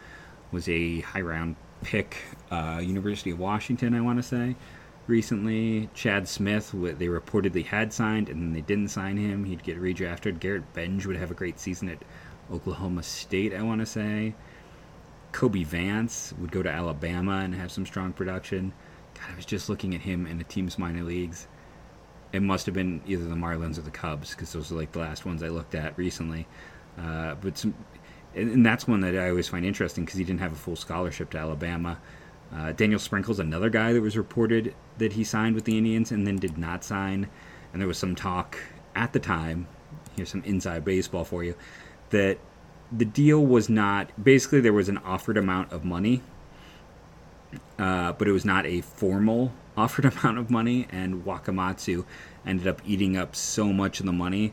was 0.52 0.68
a 0.68 1.00
high 1.00 1.20
round 1.20 1.56
pick. 1.82 2.16
Uh, 2.50 2.80
University 2.82 3.30
of 3.30 3.38
Washington, 3.38 3.94
I 3.94 4.00
want 4.00 4.18
to 4.18 4.22
say. 4.22 4.56
Recently, 5.08 5.88
Chad 5.94 6.28
Smith, 6.28 6.72
they 6.72 7.06
reportedly 7.06 7.64
had 7.64 7.92
signed 7.92 8.28
and 8.28 8.42
then 8.42 8.52
they 8.52 8.60
didn't 8.60 8.88
sign 8.88 9.16
him. 9.16 9.44
He'd 9.44 9.62
get 9.62 9.80
redrafted. 9.80 10.40
Garrett 10.40 10.72
Benge 10.74 11.06
would 11.06 11.16
have 11.16 11.30
a 11.30 11.34
great 11.34 11.60
season 11.60 11.88
at 11.88 12.02
Oklahoma 12.52 13.02
State, 13.02 13.54
I 13.54 13.62
want 13.62 13.80
to 13.80 13.86
say. 13.86 14.34
Kobe 15.32 15.64
Vance 15.64 16.32
would 16.38 16.50
go 16.50 16.62
to 16.62 16.70
Alabama 16.70 17.40
and 17.44 17.54
have 17.54 17.70
some 17.70 17.86
strong 17.86 18.12
production. 18.12 18.72
God, 19.14 19.32
I 19.32 19.36
was 19.36 19.46
just 19.46 19.68
looking 19.68 19.94
at 19.94 20.00
him 20.00 20.26
in 20.26 20.38
the 20.38 20.44
team's 20.44 20.78
minor 20.78 21.02
leagues. 21.02 21.46
It 22.32 22.42
must 22.42 22.66
have 22.66 22.74
been 22.74 23.00
either 23.06 23.24
the 23.24 23.34
Marlins 23.34 23.78
or 23.78 23.82
the 23.82 23.90
Cubs 23.90 24.30
because 24.30 24.52
those 24.52 24.70
are 24.70 24.74
like 24.74 24.92
the 24.92 24.98
last 24.98 25.24
ones 25.24 25.42
I 25.42 25.48
looked 25.48 25.74
at 25.74 25.96
recently. 25.96 26.46
Uh, 26.98 27.34
but 27.36 27.56
some, 27.56 27.74
and, 28.34 28.64
that's 28.64 28.86
one 28.86 29.00
that 29.00 29.16
I 29.16 29.30
always 29.30 29.48
find 29.48 29.64
interesting 29.64 30.04
because 30.04 30.18
he 30.18 30.24
didn't 30.24 30.40
have 30.40 30.52
a 30.52 30.56
full 30.56 30.76
scholarship 30.76 31.30
to 31.30 31.38
Alabama. 31.38 31.98
Uh, 32.54 32.72
Daniel 32.72 33.00
Sprinkle's 33.00 33.40
another 33.40 33.70
guy 33.70 33.92
that 33.92 34.00
was 34.00 34.16
reported 34.16 34.74
that 34.98 35.14
he 35.14 35.24
signed 35.24 35.54
with 35.54 35.64
the 35.64 35.76
Indians 35.76 36.12
and 36.12 36.26
then 36.26 36.36
did 36.36 36.58
not 36.58 36.84
sign. 36.84 37.28
And 37.72 37.80
there 37.80 37.88
was 37.88 37.98
some 37.98 38.14
talk 38.14 38.58
at 38.94 39.12
the 39.12 39.18
time. 39.18 39.66
Here's 40.16 40.30
some 40.30 40.42
inside 40.44 40.84
baseball 40.84 41.24
for 41.24 41.44
you 41.44 41.54
that 42.10 42.38
the 42.92 43.04
deal 43.04 43.44
was 43.44 43.68
not 43.68 44.10
basically 44.22 44.60
there 44.60 44.72
was 44.72 44.88
an 44.88 44.98
offered 44.98 45.36
amount 45.36 45.72
of 45.72 45.84
money, 45.84 46.22
uh, 47.78 48.12
but 48.12 48.28
it 48.28 48.32
was 48.32 48.44
not 48.44 48.64
a 48.64 48.80
formal 48.80 49.52
offered 49.76 50.04
amount 50.16 50.38
of 50.38 50.50
money, 50.50 50.86
and 50.90 51.24
Wakamatsu 51.24 52.04
ended 52.46 52.66
up 52.66 52.80
eating 52.86 53.16
up 53.16 53.36
so 53.36 53.72
much 53.72 54.00
of 54.00 54.06
the 54.06 54.12
money 54.12 54.52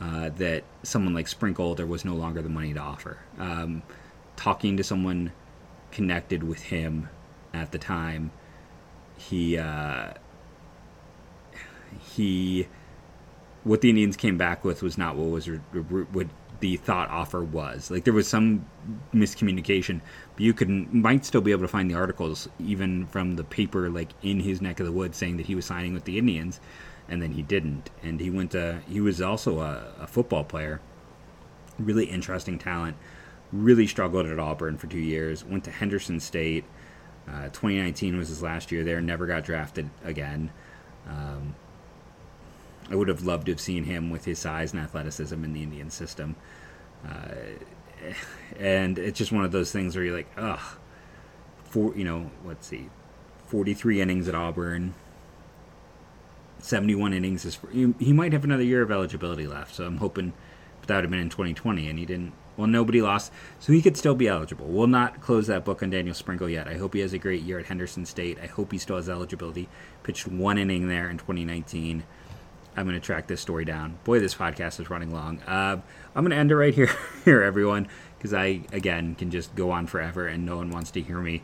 uh, 0.00 0.30
that 0.30 0.64
someone 0.82 1.14
like 1.14 1.28
Sprinkle 1.28 1.74
there 1.74 1.86
was 1.86 2.04
no 2.04 2.14
longer 2.14 2.42
the 2.42 2.48
money 2.48 2.72
to 2.74 2.80
offer. 2.80 3.18
Um, 3.38 3.82
talking 4.36 4.76
to 4.76 4.84
someone 4.84 5.32
connected 5.90 6.42
with 6.42 6.62
him 6.62 7.08
at 7.52 7.72
the 7.72 7.78
time, 7.78 8.32
he 9.16 9.56
uh, 9.56 10.14
he 12.00 12.66
what 13.62 13.80
the 13.80 13.88
Indians 13.88 14.16
came 14.16 14.36
back 14.36 14.64
with 14.64 14.82
was 14.82 14.98
not 14.98 15.16
what 15.16 15.30
was 15.30 15.48
re- 15.48 15.60
re- 15.72 16.06
what 16.12 16.26
the 16.64 16.78
thought 16.78 17.10
offer 17.10 17.44
was. 17.44 17.90
Like 17.90 18.04
there 18.04 18.14
was 18.14 18.26
some 18.26 18.64
miscommunication, 19.14 20.00
but 20.32 20.40
you 20.40 20.54
could 20.54 20.94
might 20.94 21.26
still 21.26 21.42
be 21.42 21.50
able 21.50 21.60
to 21.60 21.68
find 21.68 21.90
the 21.90 21.94
articles 21.94 22.48
even 22.58 23.04
from 23.04 23.36
the 23.36 23.44
paper 23.44 23.90
like 23.90 24.08
in 24.22 24.40
his 24.40 24.62
neck 24.62 24.80
of 24.80 24.86
the 24.86 24.92
woods 24.92 25.18
saying 25.18 25.36
that 25.36 25.44
he 25.44 25.54
was 25.54 25.66
signing 25.66 25.92
with 25.92 26.04
the 26.04 26.16
Indians, 26.16 26.60
and 27.06 27.20
then 27.20 27.32
he 27.32 27.42
didn't. 27.42 27.90
And 28.02 28.18
he 28.18 28.30
went 28.30 28.52
to 28.52 28.80
he 28.88 28.98
was 29.02 29.20
also 29.20 29.60
a, 29.60 29.92
a 30.00 30.06
football 30.06 30.42
player, 30.42 30.80
really 31.78 32.06
interesting 32.06 32.58
talent. 32.58 32.96
Really 33.52 33.86
struggled 33.86 34.24
at 34.24 34.38
Auburn 34.38 34.78
for 34.78 34.86
two 34.86 34.98
years. 34.98 35.44
Went 35.44 35.64
to 35.64 35.70
Henderson 35.70 36.18
State. 36.18 36.64
Uh, 37.28 37.44
2019 37.50 38.16
was 38.16 38.28
his 38.28 38.42
last 38.42 38.72
year 38.72 38.84
there. 38.84 39.02
Never 39.02 39.26
got 39.26 39.44
drafted 39.44 39.90
again. 40.02 40.50
Um, 41.06 41.56
I 42.90 42.96
would 42.96 43.08
have 43.08 43.22
loved 43.22 43.46
to 43.46 43.52
have 43.52 43.60
seen 43.60 43.84
him 43.84 44.08
with 44.08 44.24
his 44.24 44.38
size 44.38 44.72
and 44.72 44.80
athleticism 44.80 45.44
in 45.44 45.52
the 45.52 45.62
Indian 45.62 45.90
system. 45.90 46.36
Uh, 47.06 47.34
and 48.58 48.98
it's 48.98 49.18
just 49.18 49.32
one 49.32 49.44
of 49.44 49.52
those 49.52 49.72
things 49.72 49.96
where 49.96 50.04
you're 50.04 50.16
like, 50.16 50.28
ugh, 50.36 50.78
for 51.64 51.94
you 51.96 52.04
know, 52.04 52.30
let's 52.44 52.66
see, 52.66 52.88
43 53.46 54.00
innings 54.00 54.28
at 54.28 54.34
Auburn, 54.34 54.94
71 56.64 57.12
innings 57.12 57.44
is 57.44 57.58
he, 57.72 57.94
he 57.98 58.12
might 58.12 58.32
have 58.32 58.44
another 58.44 58.62
year 58.62 58.82
of 58.82 58.90
eligibility 58.90 59.46
left. 59.46 59.74
So 59.74 59.84
I'm 59.84 59.98
hoping, 59.98 60.32
that 60.86 60.96
would 60.96 61.04
have 61.04 61.10
been 61.10 61.20
in 61.20 61.30
2020, 61.30 61.88
and 61.88 61.98
he 61.98 62.06
didn't. 62.06 62.32
Well, 62.56 62.68
nobody 62.68 63.02
lost, 63.02 63.32
so 63.58 63.72
he 63.72 63.82
could 63.82 63.96
still 63.96 64.14
be 64.14 64.28
eligible. 64.28 64.66
We'll 64.66 64.86
not 64.86 65.20
close 65.20 65.48
that 65.48 65.64
book 65.64 65.82
on 65.82 65.90
Daniel 65.90 66.14
Sprinkle 66.14 66.48
yet. 66.48 66.68
I 66.68 66.76
hope 66.76 66.94
he 66.94 67.00
has 67.00 67.12
a 67.12 67.18
great 67.18 67.42
year 67.42 67.58
at 67.58 67.66
Henderson 67.66 68.06
State. 68.06 68.38
I 68.40 68.46
hope 68.46 68.70
he 68.70 68.78
still 68.78 68.94
has 68.94 69.08
eligibility. 69.08 69.68
Pitched 70.04 70.28
one 70.28 70.56
inning 70.56 70.86
there 70.86 71.10
in 71.10 71.18
2019. 71.18 72.04
I'm 72.76 72.86
going 72.86 73.00
to 73.00 73.04
track 73.04 73.28
this 73.28 73.40
story 73.40 73.64
down. 73.64 73.98
Boy, 74.04 74.18
this 74.18 74.34
podcast 74.34 74.80
is 74.80 74.90
running 74.90 75.12
long. 75.12 75.40
Uh, 75.42 75.80
I'm 76.14 76.24
going 76.24 76.30
to 76.30 76.36
end 76.36 76.50
it 76.50 76.56
right 76.56 76.74
here, 76.74 76.90
here, 77.24 77.42
everyone, 77.42 77.88
because 78.18 78.34
I 78.34 78.62
again 78.72 79.14
can 79.14 79.30
just 79.30 79.54
go 79.54 79.70
on 79.70 79.86
forever, 79.86 80.26
and 80.26 80.44
no 80.44 80.56
one 80.56 80.70
wants 80.70 80.90
to 80.92 81.00
hear 81.00 81.20
me 81.20 81.42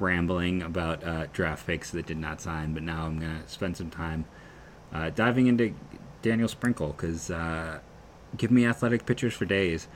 rambling 0.00 0.62
about 0.62 1.04
uh, 1.04 1.26
draft 1.32 1.66
picks 1.66 1.90
that 1.90 2.06
did 2.06 2.18
not 2.18 2.40
sign. 2.40 2.74
But 2.74 2.82
now 2.82 3.06
I'm 3.06 3.18
going 3.20 3.42
to 3.42 3.48
spend 3.48 3.76
some 3.76 3.90
time 3.90 4.24
uh, 4.92 5.10
diving 5.10 5.46
into 5.46 5.74
Daniel 6.20 6.48
Sprinkle 6.48 6.88
because 6.88 7.30
uh, 7.30 7.78
give 8.36 8.50
me 8.50 8.66
athletic 8.66 9.06
pitchers 9.06 9.34
for 9.34 9.44
days, 9.44 9.86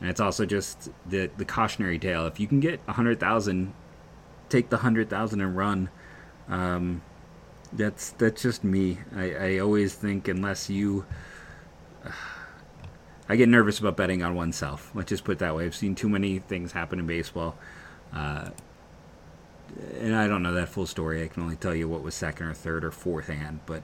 and 0.00 0.08
it's 0.08 0.20
also 0.20 0.46
just 0.46 0.90
the 1.08 1.28
the 1.36 1.44
cautionary 1.44 1.98
tale. 1.98 2.26
If 2.26 2.38
you 2.38 2.46
can 2.46 2.60
get 2.60 2.80
a 2.86 2.92
hundred 2.92 3.18
thousand, 3.18 3.74
take 4.48 4.70
the 4.70 4.78
hundred 4.78 5.10
thousand 5.10 5.40
and 5.40 5.56
run. 5.56 5.90
Um, 6.48 7.02
that's 7.76 8.10
that's 8.12 8.42
just 8.42 8.64
me. 8.64 8.98
I, 9.14 9.34
I 9.34 9.58
always 9.58 9.94
think 9.94 10.28
unless 10.28 10.70
you, 10.70 11.04
uh, 12.04 12.10
I 13.28 13.36
get 13.36 13.48
nervous 13.48 13.78
about 13.78 13.96
betting 13.96 14.22
on 14.22 14.34
oneself. 14.34 14.90
Let's 14.94 15.08
just 15.08 15.24
put 15.24 15.32
it 15.32 15.38
that 15.40 15.54
way. 15.54 15.64
I've 15.64 15.74
seen 15.74 15.94
too 15.94 16.08
many 16.08 16.38
things 16.38 16.72
happen 16.72 16.98
in 16.98 17.06
baseball, 17.06 17.56
uh, 18.12 18.50
and 19.98 20.14
I 20.14 20.26
don't 20.26 20.42
know 20.42 20.54
that 20.54 20.68
full 20.68 20.86
story. 20.86 21.22
I 21.22 21.28
can 21.28 21.42
only 21.42 21.56
tell 21.56 21.74
you 21.74 21.88
what 21.88 22.02
was 22.02 22.14
second 22.14 22.46
or 22.46 22.54
third 22.54 22.84
or 22.84 22.90
fourth 22.90 23.28
hand. 23.28 23.60
But 23.66 23.82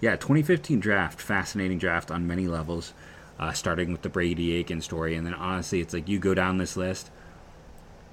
yeah, 0.00 0.16
2015 0.16 0.80
draft, 0.80 1.20
fascinating 1.20 1.78
draft 1.78 2.10
on 2.10 2.26
many 2.26 2.46
levels. 2.46 2.94
Uh, 3.38 3.50
starting 3.50 3.90
with 3.90 4.02
the 4.02 4.08
Brady 4.08 4.54
Aiken 4.54 4.80
story, 4.80 5.16
and 5.16 5.26
then 5.26 5.34
honestly, 5.34 5.80
it's 5.80 5.92
like 5.92 6.08
you 6.08 6.20
go 6.20 6.32
down 6.32 6.58
this 6.58 6.76
list 6.76 7.10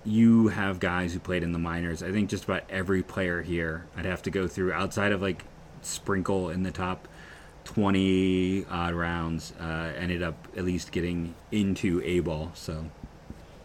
you 0.09 0.47
have 0.47 0.79
guys 0.79 1.13
who 1.13 1.19
played 1.19 1.43
in 1.43 1.51
the 1.51 1.59
minors. 1.59 2.01
I 2.01 2.11
think 2.11 2.29
just 2.29 2.45
about 2.45 2.63
every 2.69 3.03
player 3.03 3.41
here 3.41 3.85
I'd 3.95 4.05
have 4.05 4.23
to 4.23 4.31
go 4.31 4.47
through 4.47 4.73
outside 4.73 5.11
of 5.11 5.21
like 5.21 5.43
Sprinkle 5.81 6.49
in 6.49 6.63
the 6.63 6.71
top 6.71 7.07
20 7.65 8.65
odd 8.65 8.93
rounds 8.95 9.53
uh, 9.59 9.93
ended 9.95 10.23
up 10.23 10.47
at 10.57 10.65
least 10.65 10.91
getting 10.91 11.35
into 11.51 12.01
A 12.03 12.19
ball. 12.21 12.51
So, 12.55 12.89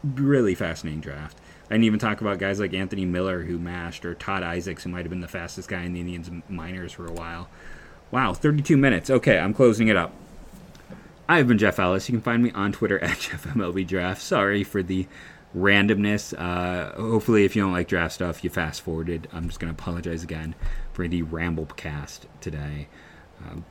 really 0.04 0.54
fascinating 0.54 1.00
draft. 1.00 1.38
I 1.70 1.74
didn't 1.74 1.84
even 1.84 1.98
talk 1.98 2.20
about 2.20 2.38
guys 2.38 2.60
like 2.60 2.74
Anthony 2.74 3.06
Miller 3.06 3.42
who 3.42 3.58
mashed 3.58 4.04
or 4.04 4.14
Todd 4.14 4.42
Isaacs 4.42 4.84
who 4.84 4.90
might 4.90 5.00
have 5.00 5.10
been 5.10 5.22
the 5.22 5.28
fastest 5.28 5.68
guy 5.68 5.82
in 5.82 5.94
the 5.94 6.00
Indians 6.00 6.30
minors 6.48 6.92
for 6.92 7.06
a 7.06 7.12
while. 7.12 7.48
Wow, 8.10 8.34
32 8.34 8.76
minutes. 8.76 9.08
Okay, 9.08 9.38
I'm 9.38 9.54
closing 9.54 9.88
it 9.88 9.96
up. 9.96 10.12
I've 11.26 11.48
been 11.48 11.56
Jeff 11.56 11.78
Ellis. 11.78 12.06
You 12.08 12.12
can 12.12 12.22
find 12.22 12.42
me 12.42 12.50
on 12.50 12.72
Twitter 12.72 12.98
at 12.98 13.10
JeffMLBDraft. 13.18 14.18
Sorry 14.18 14.62
for 14.62 14.82
the 14.82 15.06
randomness. 15.54 16.34
Uh, 16.36 16.92
hopefully, 17.00 17.44
if 17.44 17.54
you 17.54 17.62
don't 17.62 17.72
like 17.72 17.88
draft 17.88 18.14
stuff, 18.14 18.42
you 18.44 18.50
fast 18.50 18.82
forwarded. 18.82 19.28
I'm 19.32 19.46
just 19.46 19.60
going 19.60 19.74
to 19.74 19.80
apologize 19.80 20.22
again 20.22 20.54
for 20.92 21.06
the 21.08 21.22
ramble 21.22 21.66
cast 21.66 22.26
today. 22.40 22.88
Um, 23.44 23.64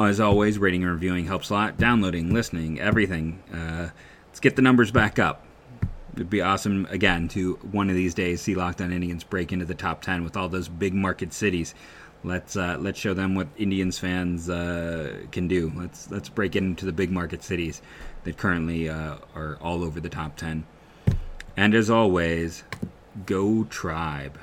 as 0.00 0.20
always, 0.20 0.58
rating 0.58 0.82
and 0.82 0.92
reviewing 0.92 1.26
helps 1.26 1.50
a 1.50 1.54
lot. 1.54 1.76
Downloading, 1.76 2.32
listening, 2.32 2.80
everything. 2.80 3.42
Uh, 3.52 3.90
let's 4.28 4.40
get 4.40 4.56
the 4.56 4.62
numbers 4.62 4.90
back 4.90 5.18
up. 5.18 5.44
It'd 6.14 6.30
be 6.30 6.40
awesome 6.40 6.86
again 6.90 7.28
to 7.28 7.54
one 7.70 7.90
of 7.90 7.96
these 7.96 8.14
days 8.14 8.40
see 8.40 8.54
Locked 8.54 8.80
On 8.80 8.92
Indians 8.92 9.22
break 9.22 9.52
into 9.52 9.64
the 9.64 9.74
top 9.74 10.02
ten 10.02 10.24
with 10.24 10.36
all 10.36 10.48
those 10.48 10.68
big 10.68 10.94
market 10.94 11.32
cities. 11.32 11.74
Let's 12.24 12.56
uh, 12.56 12.76
let's 12.80 12.98
show 12.98 13.14
them 13.14 13.36
what 13.36 13.46
Indians 13.56 13.98
fans 13.98 14.50
uh, 14.50 15.18
can 15.30 15.46
do. 15.46 15.72
Let's 15.76 16.10
let's 16.10 16.28
break 16.28 16.56
into 16.56 16.84
the 16.84 16.92
big 16.92 17.12
market 17.12 17.44
cities 17.44 17.80
that 18.28 18.36
currently 18.36 18.90
uh, 18.90 19.16
are 19.34 19.56
all 19.62 19.82
over 19.82 20.00
the 20.00 20.10
top 20.10 20.36
10. 20.36 20.66
And 21.56 21.74
as 21.74 21.88
always, 21.88 22.62
go 23.24 23.64
tribe. 23.64 24.38